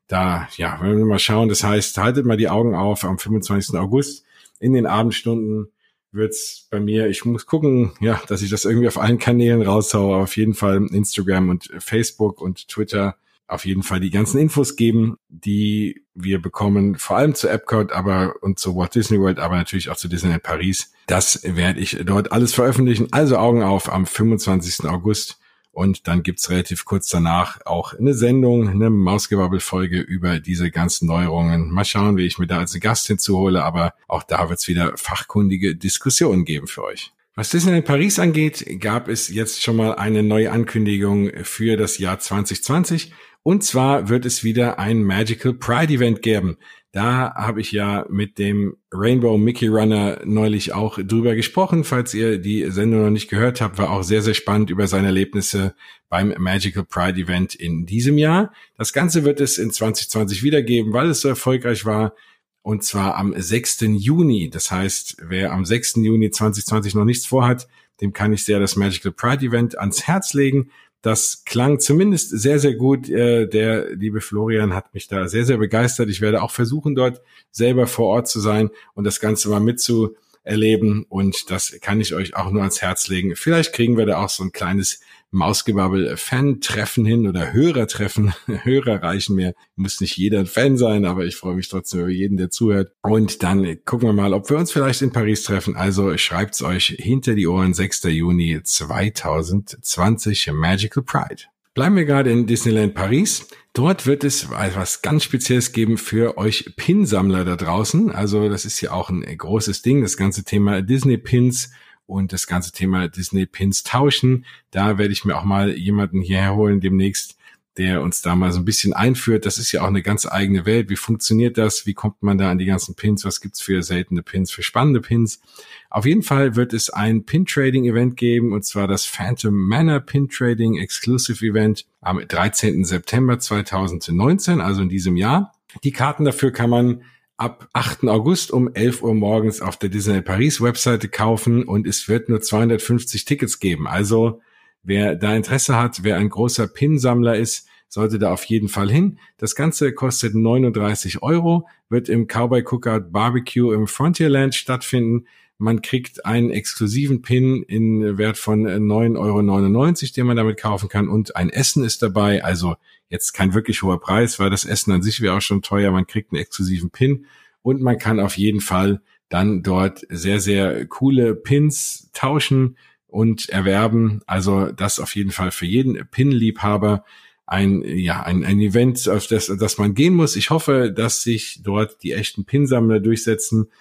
Da, 0.07 0.47
ja, 0.55 0.77
wenn 0.81 0.97
wir 0.97 1.05
mal 1.05 1.19
schauen, 1.19 1.49
das 1.49 1.63
heißt, 1.63 1.97
haltet 1.97 2.25
mal 2.25 2.37
die 2.37 2.49
Augen 2.49 2.75
auf 2.75 3.03
am 3.03 3.19
25. 3.19 3.75
August 3.77 4.23
in 4.59 4.73
den 4.73 4.85
Abendstunden 4.85 5.69
wird's 6.11 6.67
bei 6.69 6.79
mir, 6.79 7.07
ich 7.07 7.25
muss 7.25 7.45
gucken, 7.45 7.91
ja, 7.99 8.21
dass 8.27 8.41
ich 8.41 8.49
das 8.49 8.65
irgendwie 8.65 8.87
auf 8.87 8.97
allen 8.97 9.19
Kanälen 9.19 9.61
raushaue, 9.61 10.17
auf 10.17 10.37
jeden 10.37 10.53
Fall 10.53 10.85
Instagram 10.91 11.49
und 11.49 11.69
Facebook 11.79 12.41
und 12.41 12.67
Twitter 12.67 13.17
auf 13.47 13.65
jeden 13.65 13.83
Fall 13.83 13.99
die 13.99 14.09
ganzen 14.09 14.39
Infos 14.39 14.75
geben, 14.75 15.17
die 15.29 16.03
wir 16.13 16.41
bekommen, 16.41 16.95
vor 16.95 17.17
allem 17.17 17.33
zu 17.33 17.47
Epcot, 17.47 17.91
aber 17.91 18.35
und 18.41 18.59
zu 18.59 18.75
Walt 18.75 18.95
Disney 18.95 19.19
World, 19.19 19.39
aber 19.39 19.55
natürlich 19.55 19.89
auch 19.89 19.95
zu 19.95 20.07
Disneyland 20.07 20.43
Paris. 20.43 20.91
Das 21.07 21.41
werde 21.43 21.79
ich 21.79 21.97
dort 22.05 22.31
alles 22.31 22.53
veröffentlichen. 22.53 23.07
Also 23.11 23.37
Augen 23.37 23.63
auf 23.63 23.91
am 23.91 24.05
25. 24.05 24.85
August. 24.85 25.39
Und 25.71 26.07
dann 26.07 26.23
gibt's 26.23 26.49
relativ 26.49 26.85
kurz 26.85 27.07
danach 27.07 27.59
auch 27.65 27.93
eine 27.93 28.15
Sendung, 28.15 28.67
eine 28.67 28.89
Mausgebabbel-Folge 28.89 29.99
über 29.99 30.39
diese 30.39 30.71
ganzen 30.71 31.07
Neuerungen. 31.07 31.69
Mal 31.71 31.85
schauen, 31.85 32.17
wie 32.17 32.25
ich 32.25 32.39
mir 32.39 32.47
da 32.47 32.57
als 32.57 32.77
Gast 32.79 33.05
hinzuhole, 33.05 33.63
aber 33.63 33.93
auch 34.07 34.23
da 34.23 34.49
wird's 34.49 34.67
wieder 34.67 34.93
fachkundige 34.97 35.75
Diskussionen 35.75 36.45
geben 36.45 36.65
für 36.65 36.83
euch. 36.83 37.11
Was 37.35 37.51
Disneyland 37.51 37.85
Paris 37.85 38.17
angeht, 38.17 38.65
gab 38.79 39.07
es 39.07 39.29
jetzt 39.29 39.61
schon 39.61 39.75
mal 39.75 39.93
eine 39.93 40.23
neue 40.23 40.51
Ankündigung 40.51 41.29
für 41.43 41.77
das 41.77 41.99
Jahr 41.99 42.17
2020. 42.17 43.13
Und 43.47 43.63
zwar 43.63 44.09
wird 44.09 44.25
es 44.25 44.43
wieder 44.43 44.77
ein 44.77 45.05
Magical 45.05 45.53
Pride 45.53 45.93
Event 45.93 46.21
geben. 46.21 46.57
Da 46.91 47.33
habe 47.33 47.61
ich 47.61 47.71
ja 47.71 48.05
mit 48.09 48.39
dem 48.39 48.75
Rainbow 48.91 49.37
Mickey 49.37 49.67
Runner 49.67 50.19
neulich 50.25 50.73
auch 50.73 50.99
drüber 51.01 51.33
gesprochen. 51.33 51.85
Falls 51.85 52.13
ihr 52.13 52.39
die 52.39 52.69
Sendung 52.69 53.03
noch 53.03 53.09
nicht 53.09 53.29
gehört 53.29 53.61
habt, 53.61 53.77
war 53.77 53.91
auch 53.91 54.03
sehr, 54.03 54.21
sehr 54.21 54.33
spannend 54.33 54.69
über 54.69 54.87
seine 54.87 55.07
Erlebnisse 55.07 55.75
beim 56.09 56.33
Magical 56.37 56.83
Pride 56.83 57.17
Event 57.21 57.55
in 57.55 57.85
diesem 57.85 58.17
Jahr. 58.17 58.51
Das 58.77 58.91
Ganze 58.91 59.23
wird 59.23 59.39
es 59.39 59.57
in 59.57 59.71
2020 59.71 60.43
wiedergeben, 60.43 60.91
weil 60.91 61.09
es 61.09 61.21
so 61.21 61.29
erfolgreich 61.29 61.85
war. 61.85 62.15
Und 62.63 62.83
zwar 62.83 63.15
am 63.15 63.33
6. 63.33 63.85
Juni. 63.91 64.49
Das 64.49 64.71
heißt, 64.71 65.19
wer 65.21 65.53
am 65.53 65.63
6. 65.63 65.95
Juni 66.03 66.31
2020 66.31 66.95
noch 66.95 67.05
nichts 67.05 67.25
vorhat, 67.25 67.69
dem 68.01 68.11
kann 68.11 68.33
ich 68.33 68.43
sehr 68.43 68.59
das 68.59 68.75
Magical 68.75 69.13
Pride 69.13 69.45
Event 69.45 69.79
ans 69.79 70.05
Herz 70.05 70.33
legen. 70.33 70.69
Das 71.01 71.43
klang 71.45 71.79
zumindest 71.79 72.29
sehr, 72.31 72.59
sehr 72.59 72.73
gut. 72.73 73.09
Äh, 73.09 73.47
der 73.47 73.95
liebe 73.95 74.21
Florian 74.21 74.73
hat 74.73 74.93
mich 74.93 75.07
da 75.07 75.27
sehr, 75.27 75.45
sehr 75.45 75.57
begeistert. 75.57 76.09
Ich 76.09 76.21
werde 76.21 76.41
auch 76.41 76.51
versuchen, 76.51 76.95
dort 76.95 77.21
selber 77.51 77.87
vor 77.87 78.07
Ort 78.07 78.27
zu 78.27 78.39
sein 78.39 78.69
und 78.93 79.03
das 79.03 79.19
Ganze 79.19 79.49
mal 79.49 79.59
mitzuerleben. 79.59 81.05
Und 81.07 81.51
das 81.51 81.77
kann 81.81 82.01
ich 82.01 82.13
euch 82.13 82.35
auch 82.35 82.51
nur 82.51 82.61
ans 82.61 82.81
Herz 82.81 83.07
legen. 83.07 83.35
Vielleicht 83.35 83.73
kriegen 83.73 83.97
wir 83.97 84.05
da 84.05 84.17
auch 84.23 84.29
so 84.29 84.43
ein 84.43 84.51
kleines 84.51 85.01
Mausgebabbel-Fan-Treffen 85.31 87.05
hin 87.05 87.27
oder 87.27 87.53
Hörertreffen. 87.53 88.33
Hörer 88.47 89.03
reichen 89.03 89.35
mir. 89.35 89.53
Muss 89.75 90.01
nicht 90.01 90.17
jeder 90.17 90.39
ein 90.39 90.45
Fan 90.45 90.77
sein, 90.77 91.05
aber 91.05 91.25
ich 91.25 91.35
freue 91.35 91.55
mich 91.55 91.69
trotzdem 91.69 92.01
über 92.01 92.09
jeden, 92.09 92.37
der 92.37 92.49
zuhört. 92.49 92.91
Und 93.01 93.43
dann 93.43 93.83
gucken 93.85 94.07
wir 94.07 94.13
mal, 94.13 94.33
ob 94.33 94.49
wir 94.49 94.57
uns 94.57 94.71
vielleicht 94.71 95.01
in 95.01 95.11
Paris 95.11 95.43
treffen. 95.43 95.75
Also 95.75 96.17
schreibt's 96.17 96.61
euch 96.61 96.95
hinter 96.97 97.35
die 97.35 97.47
Ohren 97.47 97.73
6. 97.73 98.03
Juni 98.03 98.61
2020 98.63 100.51
Magical 100.53 101.03
Pride. 101.03 101.43
Bleiben 101.73 101.95
wir 101.95 102.05
gerade 102.05 102.31
in 102.31 102.47
Disneyland 102.47 102.95
Paris. 102.95 103.49
Dort 103.73 104.07
wird 104.07 104.23
es 104.23 104.49
etwas 104.49 105.03
ganz 105.03 105.23
Spezielles 105.23 105.73
geben 105.73 105.99
für 105.99 106.35
euch 106.39 106.73
Pinsammler 106.75 107.45
da 107.45 107.55
draußen. 107.55 108.09
Also 108.09 108.49
das 108.49 108.65
ist 108.65 108.81
ja 108.81 108.91
auch 108.91 109.11
ein 109.11 109.21
großes 109.21 109.83
Ding, 109.83 110.01
das 110.01 110.17
ganze 110.17 110.43
Thema 110.43 110.81
Disney 110.81 111.17
Pins 111.17 111.69
und 112.07 112.33
das 112.33 112.47
ganze 112.47 112.71
Thema 112.71 113.07
Disney 113.07 113.45
Pins 113.45 113.83
tauschen. 113.83 114.45
Da 114.71 114.97
werde 114.97 115.13
ich 115.13 115.25
mir 115.25 115.37
auch 115.37 115.43
mal 115.43 115.77
jemanden 115.77 116.21
hierher 116.21 116.55
holen 116.55 116.79
demnächst, 116.79 117.37
der 117.77 118.01
uns 118.01 118.21
da 118.21 118.35
mal 118.35 118.51
so 118.51 118.59
ein 118.59 118.65
bisschen 118.65 118.93
einführt. 118.93 119.45
Das 119.45 119.59
ist 119.59 119.71
ja 119.71 119.83
auch 119.83 119.87
eine 119.87 120.01
ganz 120.01 120.25
eigene 120.25 120.65
Welt. 120.65 120.89
Wie 120.89 120.95
funktioniert 120.95 121.57
das? 121.57 121.85
Wie 121.85 121.93
kommt 121.93 122.23
man 122.23 122.37
da 122.37 122.49
an 122.49 122.57
die 122.57 122.65
ganzen 122.65 122.95
Pins? 122.95 123.23
Was 123.23 123.39
gibt's 123.39 123.61
für 123.61 123.83
seltene 123.83 124.23
Pins, 124.23 124.51
für 124.51 124.63
spannende 124.63 124.99
Pins? 124.99 125.41
Auf 125.89 126.05
jeden 126.05 126.23
Fall 126.23 126.55
wird 126.55 126.73
es 126.73 126.89
ein 126.89 127.25
Pin-Trading-Event 127.25 128.17
geben, 128.17 128.51
und 128.51 128.65
zwar 128.65 128.87
das 128.87 129.05
Phantom 129.05 129.53
Manor 129.53 129.99
Pin-Trading 129.99 130.77
Exclusive 130.77 131.45
Event 131.45 131.85
am 132.01 132.19
13. 132.25 132.83
September 132.83 133.37
2019, 133.37 134.59
also 134.59 134.81
in 134.81 134.89
diesem 134.89 135.15
Jahr. 135.15 135.53
Die 135.83 135.91
Karten 135.91 136.25
dafür 136.25 136.51
kann 136.51 136.69
man 136.69 137.03
ab 137.37 137.69
8. 137.73 138.05
August 138.05 138.51
um 138.51 138.73
11 138.73 139.03
Uhr 139.03 139.13
morgens 139.13 139.61
auf 139.61 139.77
der 139.77 139.89
Disney 139.89 140.21
Paris 140.21 140.59
Webseite 140.59 141.07
kaufen 141.07 141.63
und 141.63 141.87
es 141.87 142.09
wird 142.09 142.29
nur 142.29 142.41
250 142.41 143.25
Tickets 143.25 143.59
geben. 143.59 143.87
Also 143.87 144.41
wer 144.83 145.15
da 145.15 145.35
Interesse 145.35 145.75
hat, 145.75 146.03
wer 146.03 146.17
ein 146.17 146.29
großer 146.29 146.67
Pin-Sammler 146.67 147.35
ist, 147.35 147.67
sollte 147.89 148.19
da 148.19 148.33
auf 148.33 148.43
jeden 148.45 148.67
Fall 148.67 148.89
hin. 148.89 149.19
Das 149.37 149.55
Ganze 149.55 149.93
kostet 149.93 150.35
39 150.35 151.21
Euro, 151.21 151.67
wird 151.89 152.09
im 152.09 152.27
Cowboy 152.27 152.63
Cookout 152.63 153.11
Barbecue 153.11 153.71
im 153.71 153.87
Frontierland 153.87 154.55
stattfinden. 154.55 155.27
Man 155.59 155.81
kriegt 155.81 156.25
einen 156.25 156.51
exklusiven 156.51 157.21
Pin 157.21 157.63
in 157.63 158.17
Wert 158.17 158.37
von 158.37 158.67
9,99 158.67 159.17
Euro, 159.17 160.13
den 160.15 160.25
man 160.27 160.37
damit 160.37 160.57
kaufen 160.57 160.87
kann 160.87 161.07
und 161.07 161.35
ein 161.35 161.49
Essen 161.49 161.83
ist 161.83 162.03
dabei. 162.03 162.43
Also 162.43 162.75
jetzt 163.09 163.33
kein 163.33 163.53
wirklich 163.53 163.81
hoher 163.81 163.99
Preis, 163.99 164.39
weil 164.39 164.49
das 164.49 164.65
Essen 164.65 164.91
an 164.91 165.01
sich 165.01 165.21
wäre 165.21 165.35
auch 165.35 165.41
schon 165.41 165.63
teuer. 165.63 165.91
Man 165.91 166.05
kriegt 166.05 166.31
einen 166.31 166.41
exklusiven 166.41 166.91
Pin 166.91 167.25
und 167.63 167.81
man 167.81 167.97
kann 167.97 168.19
auf 168.19 168.37
jeden 168.37 168.61
Fall 168.61 169.01
dann 169.29 169.63
dort 169.63 170.05
sehr, 170.09 170.39
sehr 170.39 170.85
coole 170.85 171.35
Pins 171.35 172.09
tauschen 172.13 172.77
und 173.07 173.49
erwerben. 173.49 174.21
Also 174.27 174.71
das 174.71 174.99
auf 174.99 175.15
jeden 175.15 175.31
Fall 175.31 175.51
für 175.51 175.65
jeden 175.65 176.07
Pin-Liebhaber 176.09 177.03
ein, 177.45 177.81
ja, 177.83 178.21
ein, 178.23 178.43
ein 178.43 178.59
Event, 178.59 179.07
auf 179.07 179.27
das, 179.27 179.47
das 179.47 179.77
man 179.77 179.93
gehen 179.95 180.13
muss. 180.13 180.35
Ich 180.35 180.49
hoffe, 180.49 180.91
dass 180.91 181.23
sich 181.23 181.61
dort 181.63 182.03
die 182.03 182.11
echten 182.11 182.45
Pinsammler 182.45 182.99
durchsetzen 182.99 183.71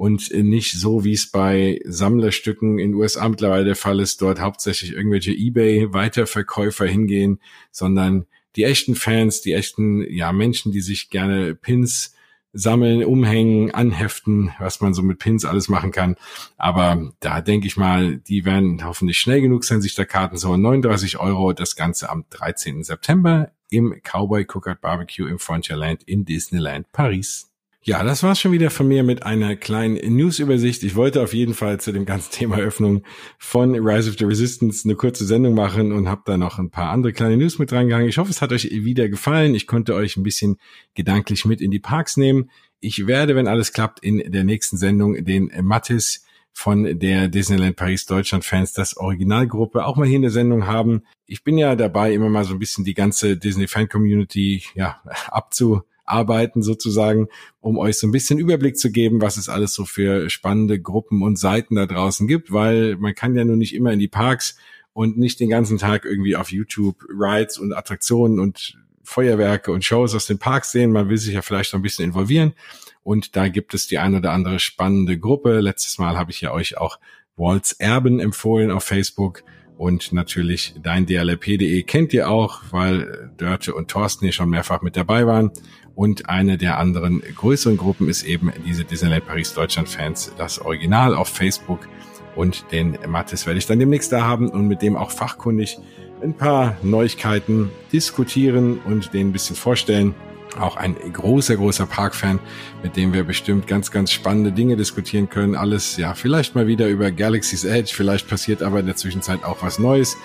und 0.00 0.32
nicht 0.32 0.80
so, 0.80 1.04
wie 1.04 1.12
es 1.12 1.30
bei 1.30 1.78
Sammlerstücken 1.84 2.78
in 2.78 2.94
USA 2.94 3.28
mittlerweile 3.28 3.66
der 3.66 3.76
Fall 3.76 4.00
ist, 4.00 4.22
dort 4.22 4.40
hauptsächlich 4.40 4.94
irgendwelche 4.94 5.32
eBay-Weiterverkäufer 5.32 6.86
hingehen, 6.86 7.38
sondern 7.70 8.24
die 8.56 8.64
echten 8.64 8.94
Fans, 8.94 9.42
die 9.42 9.52
echten 9.52 10.02
ja 10.10 10.32
Menschen, 10.32 10.72
die 10.72 10.80
sich 10.80 11.10
gerne 11.10 11.54
Pins 11.54 12.14
sammeln, 12.54 13.04
umhängen, 13.04 13.74
anheften, 13.74 14.52
was 14.58 14.80
man 14.80 14.94
so 14.94 15.02
mit 15.02 15.18
Pins 15.18 15.44
alles 15.44 15.68
machen 15.68 15.92
kann. 15.92 16.16
Aber 16.56 17.12
da 17.20 17.42
denke 17.42 17.66
ich 17.66 17.76
mal, 17.76 18.16
die 18.16 18.46
werden 18.46 18.82
hoffentlich 18.82 19.18
schnell 19.18 19.42
genug 19.42 19.64
sein, 19.64 19.82
sich 19.82 19.94
da 19.94 20.06
Karten 20.06 20.38
zu 20.38 20.48
holen. 20.48 20.62
39 20.62 21.20
Euro, 21.20 21.52
das 21.52 21.76
Ganze 21.76 22.08
am 22.08 22.24
13. 22.30 22.84
September 22.84 23.52
im 23.68 24.00
Cowboy 24.02 24.46
Cookout 24.46 24.80
Barbecue 24.80 25.26
im 25.26 25.38
Frontierland 25.38 26.02
in 26.04 26.24
Disneyland 26.24 26.90
Paris. 26.90 27.49
Ja, 27.82 28.04
das 28.04 28.22
war's 28.22 28.38
schon 28.38 28.52
wieder 28.52 28.68
von 28.68 28.88
mir 28.88 29.02
mit 29.02 29.22
einer 29.22 29.56
kleinen 29.56 29.94
News-Übersicht. 30.14 30.82
Ich 30.82 30.96
wollte 30.96 31.22
auf 31.22 31.32
jeden 31.32 31.54
Fall 31.54 31.80
zu 31.80 31.92
dem 31.92 32.04
ganzen 32.04 32.30
Thema 32.32 32.58
Öffnung 32.58 33.04
von 33.38 33.74
Rise 33.74 34.10
of 34.10 34.16
the 34.18 34.26
Resistance 34.26 34.86
eine 34.86 34.96
kurze 34.96 35.24
Sendung 35.24 35.54
machen 35.54 35.92
und 35.92 36.06
habe 36.06 36.20
da 36.26 36.36
noch 36.36 36.58
ein 36.58 36.70
paar 36.70 36.90
andere 36.90 37.14
kleine 37.14 37.38
News 37.38 37.58
mit 37.58 37.72
reingehangen. 37.72 38.08
Ich 38.08 38.18
hoffe, 38.18 38.30
es 38.30 38.42
hat 38.42 38.52
euch 38.52 38.64
wieder 38.64 39.08
gefallen. 39.08 39.54
Ich 39.54 39.66
konnte 39.66 39.94
euch 39.94 40.18
ein 40.18 40.22
bisschen 40.22 40.58
gedanklich 40.94 41.46
mit 41.46 41.62
in 41.62 41.70
die 41.70 41.78
Parks 41.78 42.18
nehmen. 42.18 42.50
Ich 42.80 43.06
werde, 43.06 43.34
wenn 43.34 43.48
alles 43.48 43.72
klappt, 43.72 44.00
in 44.00 44.30
der 44.30 44.44
nächsten 44.44 44.76
Sendung 44.76 45.24
den 45.24 45.50
Mattis 45.62 46.26
von 46.52 46.98
der 46.98 47.28
Disneyland 47.28 47.76
Paris 47.76 48.04
Deutschland 48.04 48.44
Fans, 48.44 48.74
das 48.74 48.98
Originalgruppe, 48.98 49.86
auch 49.86 49.96
mal 49.96 50.06
hier 50.06 50.16
in 50.16 50.22
der 50.22 50.30
Sendung 50.30 50.66
haben. 50.66 51.04
Ich 51.24 51.44
bin 51.44 51.56
ja 51.56 51.76
dabei, 51.76 52.12
immer 52.12 52.28
mal 52.28 52.44
so 52.44 52.52
ein 52.52 52.58
bisschen 52.58 52.84
die 52.84 52.94
ganze 52.94 53.38
Disney 53.38 53.68
Fan 53.68 53.88
Community, 53.88 54.64
ja, 54.74 55.00
abzu, 55.28 55.80
arbeiten 56.10 56.62
sozusagen, 56.62 57.28
um 57.60 57.78
euch 57.78 57.98
so 57.98 58.06
ein 58.06 58.12
bisschen 58.12 58.38
Überblick 58.38 58.78
zu 58.78 58.90
geben, 58.90 59.20
was 59.20 59.36
es 59.36 59.48
alles 59.48 59.74
so 59.74 59.84
für 59.84 60.30
spannende 60.30 60.80
Gruppen 60.80 61.22
und 61.22 61.38
Seiten 61.38 61.76
da 61.76 61.86
draußen 61.86 62.26
gibt, 62.26 62.52
weil 62.52 62.96
man 62.96 63.14
kann 63.14 63.36
ja 63.36 63.44
nur 63.44 63.56
nicht 63.56 63.74
immer 63.74 63.92
in 63.92 63.98
die 63.98 64.08
Parks 64.08 64.56
und 64.92 65.18
nicht 65.18 65.40
den 65.40 65.50
ganzen 65.50 65.78
Tag 65.78 66.04
irgendwie 66.04 66.36
auf 66.36 66.50
YouTube 66.50 67.04
Rides 67.08 67.58
und 67.58 67.72
Attraktionen 67.72 68.40
und 68.40 68.76
Feuerwerke 69.02 69.72
und 69.72 69.84
Shows 69.84 70.14
aus 70.14 70.26
den 70.26 70.38
Parks 70.38 70.72
sehen. 70.72 70.92
Man 70.92 71.08
will 71.08 71.18
sich 71.18 71.34
ja 71.34 71.42
vielleicht 71.42 71.72
noch 71.72 71.80
ein 71.80 71.82
bisschen 71.82 72.04
involvieren. 72.04 72.54
Und 73.02 73.34
da 73.34 73.48
gibt 73.48 73.74
es 73.74 73.86
die 73.86 73.98
ein 73.98 74.14
oder 74.14 74.32
andere 74.32 74.58
spannende 74.58 75.18
Gruppe. 75.18 75.60
Letztes 75.60 75.98
Mal 75.98 76.16
habe 76.16 76.30
ich 76.30 76.40
ja 76.40 76.52
euch 76.52 76.76
auch 76.76 76.98
Walt's 77.36 77.72
Erben 77.72 78.20
empfohlen 78.20 78.70
auf 78.70 78.84
Facebook. 78.84 79.42
Und 79.80 80.12
natürlich 80.12 80.74
dein 80.82 81.06
DLRP.de 81.06 81.82
kennt 81.84 82.12
ihr 82.12 82.28
auch, 82.28 82.60
weil 82.70 83.30
Dörte 83.38 83.72
und 83.72 83.88
Thorsten 83.88 84.26
hier 84.26 84.32
schon 84.34 84.50
mehrfach 84.50 84.82
mit 84.82 84.94
dabei 84.94 85.26
waren. 85.26 85.52
Und 85.94 86.28
eine 86.28 86.58
der 86.58 86.76
anderen 86.76 87.22
größeren 87.22 87.78
Gruppen 87.78 88.06
ist 88.10 88.22
eben 88.24 88.52
diese 88.66 88.84
Disneyland 88.84 89.26
Paris 89.26 89.54
Deutschland 89.54 89.88
Fans, 89.88 90.34
das 90.36 90.58
Original 90.58 91.14
auf 91.14 91.28
Facebook. 91.28 91.88
Und 92.36 92.70
den 92.72 92.98
Mathis 93.08 93.46
werde 93.46 93.56
ich 93.56 93.64
dann 93.64 93.78
demnächst 93.78 94.12
da 94.12 94.22
haben 94.22 94.50
und 94.50 94.68
mit 94.68 94.82
dem 94.82 94.96
auch 94.96 95.10
fachkundig 95.10 95.78
ein 96.22 96.34
paar 96.34 96.76
Neuigkeiten 96.82 97.70
diskutieren 97.90 98.80
und 98.84 99.14
den 99.14 99.28
ein 99.28 99.32
bisschen 99.32 99.56
vorstellen. 99.56 100.14
Auch 100.58 100.76
ein 100.76 100.96
großer, 101.12 101.56
großer 101.56 101.86
Parkfan, 101.86 102.38
mit 102.82 102.96
dem 102.96 103.12
wir 103.12 103.24
bestimmt 103.24 103.66
ganz, 103.66 103.90
ganz 103.90 104.10
spannende 104.10 104.52
Dinge 104.52 104.76
diskutieren 104.76 105.28
können. 105.28 105.54
Alles, 105.54 105.96
ja, 105.96 106.14
vielleicht 106.14 106.54
mal 106.54 106.66
wieder 106.66 106.88
über 106.88 107.10
Galaxy's 107.10 107.64
Edge, 107.64 107.92
vielleicht 107.94 108.28
passiert 108.28 108.62
aber 108.62 108.80
in 108.80 108.86
der 108.86 108.96
Zwischenzeit 108.96 109.44
auch 109.44 109.62
was 109.62 109.78
Neues. 109.78 110.16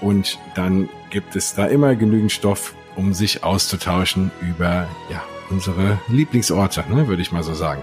Und 0.00 0.38
dann 0.54 0.88
gibt 1.10 1.36
es 1.36 1.54
da 1.54 1.66
immer 1.66 1.94
genügend 1.94 2.32
Stoff, 2.32 2.74
um 2.96 3.14
sich 3.14 3.42
auszutauschen 3.42 4.30
über, 4.42 4.88
ja, 5.10 5.22
unsere 5.50 5.98
Lieblingsorte, 6.08 6.84
ne, 6.88 7.06
würde 7.06 7.22
ich 7.22 7.32
mal 7.32 7.42
so 7.42 7.54
sagen. 7.54 7.82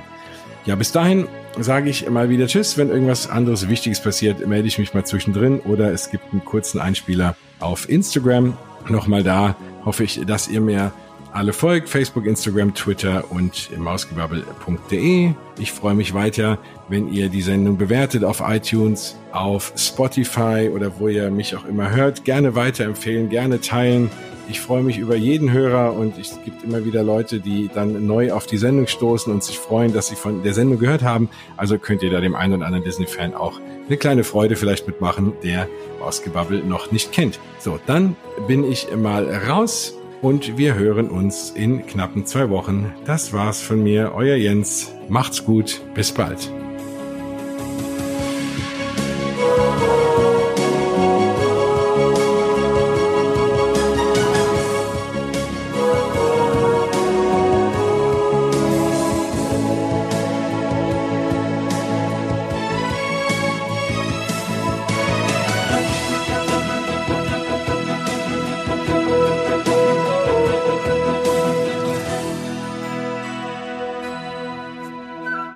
Ja, 0.65 0.75
bis 0.75 0.91
dahin 0.91 1.27
sage 1.59 1.89
ich 1.89 2.09
mal 2.09 2.29
wieder 2.29 2.47
Tschüss. 2.47 2.77
Wenn 2.77 2.89
irgendwas 2.89 3.29
anderes 3.29 3.67
Wichtiges 3.67 4.01
passiert, 4.01 4.45
melde 4.47 4.67
ich 4.67 4.77
mich 4.77 4.93
mal 4.93 5.05
zwischendrin 5.05 5.59
oder 5.59 5.91
es 5.91 6.11
gibt 6.11 6.31
einen 6.31 6.45
kurzen 6.45 6.79
Einspieler 6.79 7.35
auf 7.59 7.89
Instagram. 7.89 8.57
Nochmal 8.87 9.23
da 9.23 9.55
hoffe 9.85 10.03
ich, 10.03 10.21
dass 10.25 10.47
ihr 10.47 10.61
mir 10.61 10.91
alle 11.31 11.53
folgt. 11.53 11.89
Facebook, 11.89 12.25
Instagram, 12.25 12.73
Twitter 12.73 13.23
und 13.29 13.69
mausgebabbel.de. 13.77 15.31
Ich 15.59 15.71
freue 15.71 15.95
mich 15.95 16.13
weiter, 16.13 16.57
wenn 16.89 17.11
ihr 17.11 17.29
die 17.29 17.41
Sendung 17.41 17.77
bewertet 17.77 18.23
auf 18.23 18.41
iTunes, 18.45 19.15
auf 19.31 19.73
Spotify 19.75 20.69
oder 20.73 20.99
wo 20.99 21.07
ihr 21.07 21.31
mich 21.31 21.55
auch 21.55 21.65
immer 21.65 21.91
hört. 21.91 22.25
Gerne 22.25 22.55
weiterempfehlen, 22.55 23.29
gerne 23.29 23.61
teilen. 23.61 24.09
Ich 24.49 24.59
freue 24.59 24.83
mich 24.83 24.97
über 24.97 25.15
jeden 25.15 25.51
Hörer 25.51 25.93
und 25.93 26.17
es 26.17 26.37
gibt 26.43 26.63
immer 26.63 26.83
wieder 26.83 27.03
Leute, 27.03 27.39
die 27.39 27.69
dann 27.73 28.05
neu 28.05 28.33
auf 28.33 28.47
die 28.47 28.57
Sendung 28.57 28.87
stoßen 28.87 29.31
und 29.31 29.43
sich 29.43 29.57
freuen, 29.57 29.93
dass 29.93 30.07
sie 30.07 30.15
von 30.15 30.43
der 30.43 30.53
Sendung 30.53 30.79
gehört 30.79 31.03
haben. 31.03 31.29
Also 31.55 31.77
könnt 31.77 32.03
ihr 32.03 32.09
da 32.09 32.19
dem 32.19 32.35
einen 32.35 32.55
oder 32.55 32.65
anderen 32.65 32.83
Disney-Fan 32.83 33.33
auch 33.33 33.61
eine 33.87 33.97
kleine 33.97 34.23
Freude 34.25 34.57
vielleicht 34.57 34.87
mitmachen, 34.87 35.33
der 35.43 35.69
Mausgebabbel 35.99 36.63
noch 36.63 36.91
nicht 36.91 37.13
kennt. 37.13 37.39
So, 37.59 37.79
dann 37.85 38.17
bin 38.47 38.69
ich 38.69 38.87
mal 38.95 39.29
raus 39.47 39.93
und 40.21 40.57
wir 40.57 40.75
hören 40.75 41.09
uns 41.09 41.51
in 41.51 41.85
knappen 41.85 42.25
zwei 42.25 42.49
Wochen. 42.49 42.93
Das 43.05 43.33
war's 43.33 43.61
von 43.61 43.83
mir, 43.83 44.13
euer 44.13 44.35
Jens. 44.35 44.93
Macht's 45.09 45.45
gut, 45.45 45.81
bis 45.93 46.11
bald. 46.11 46.51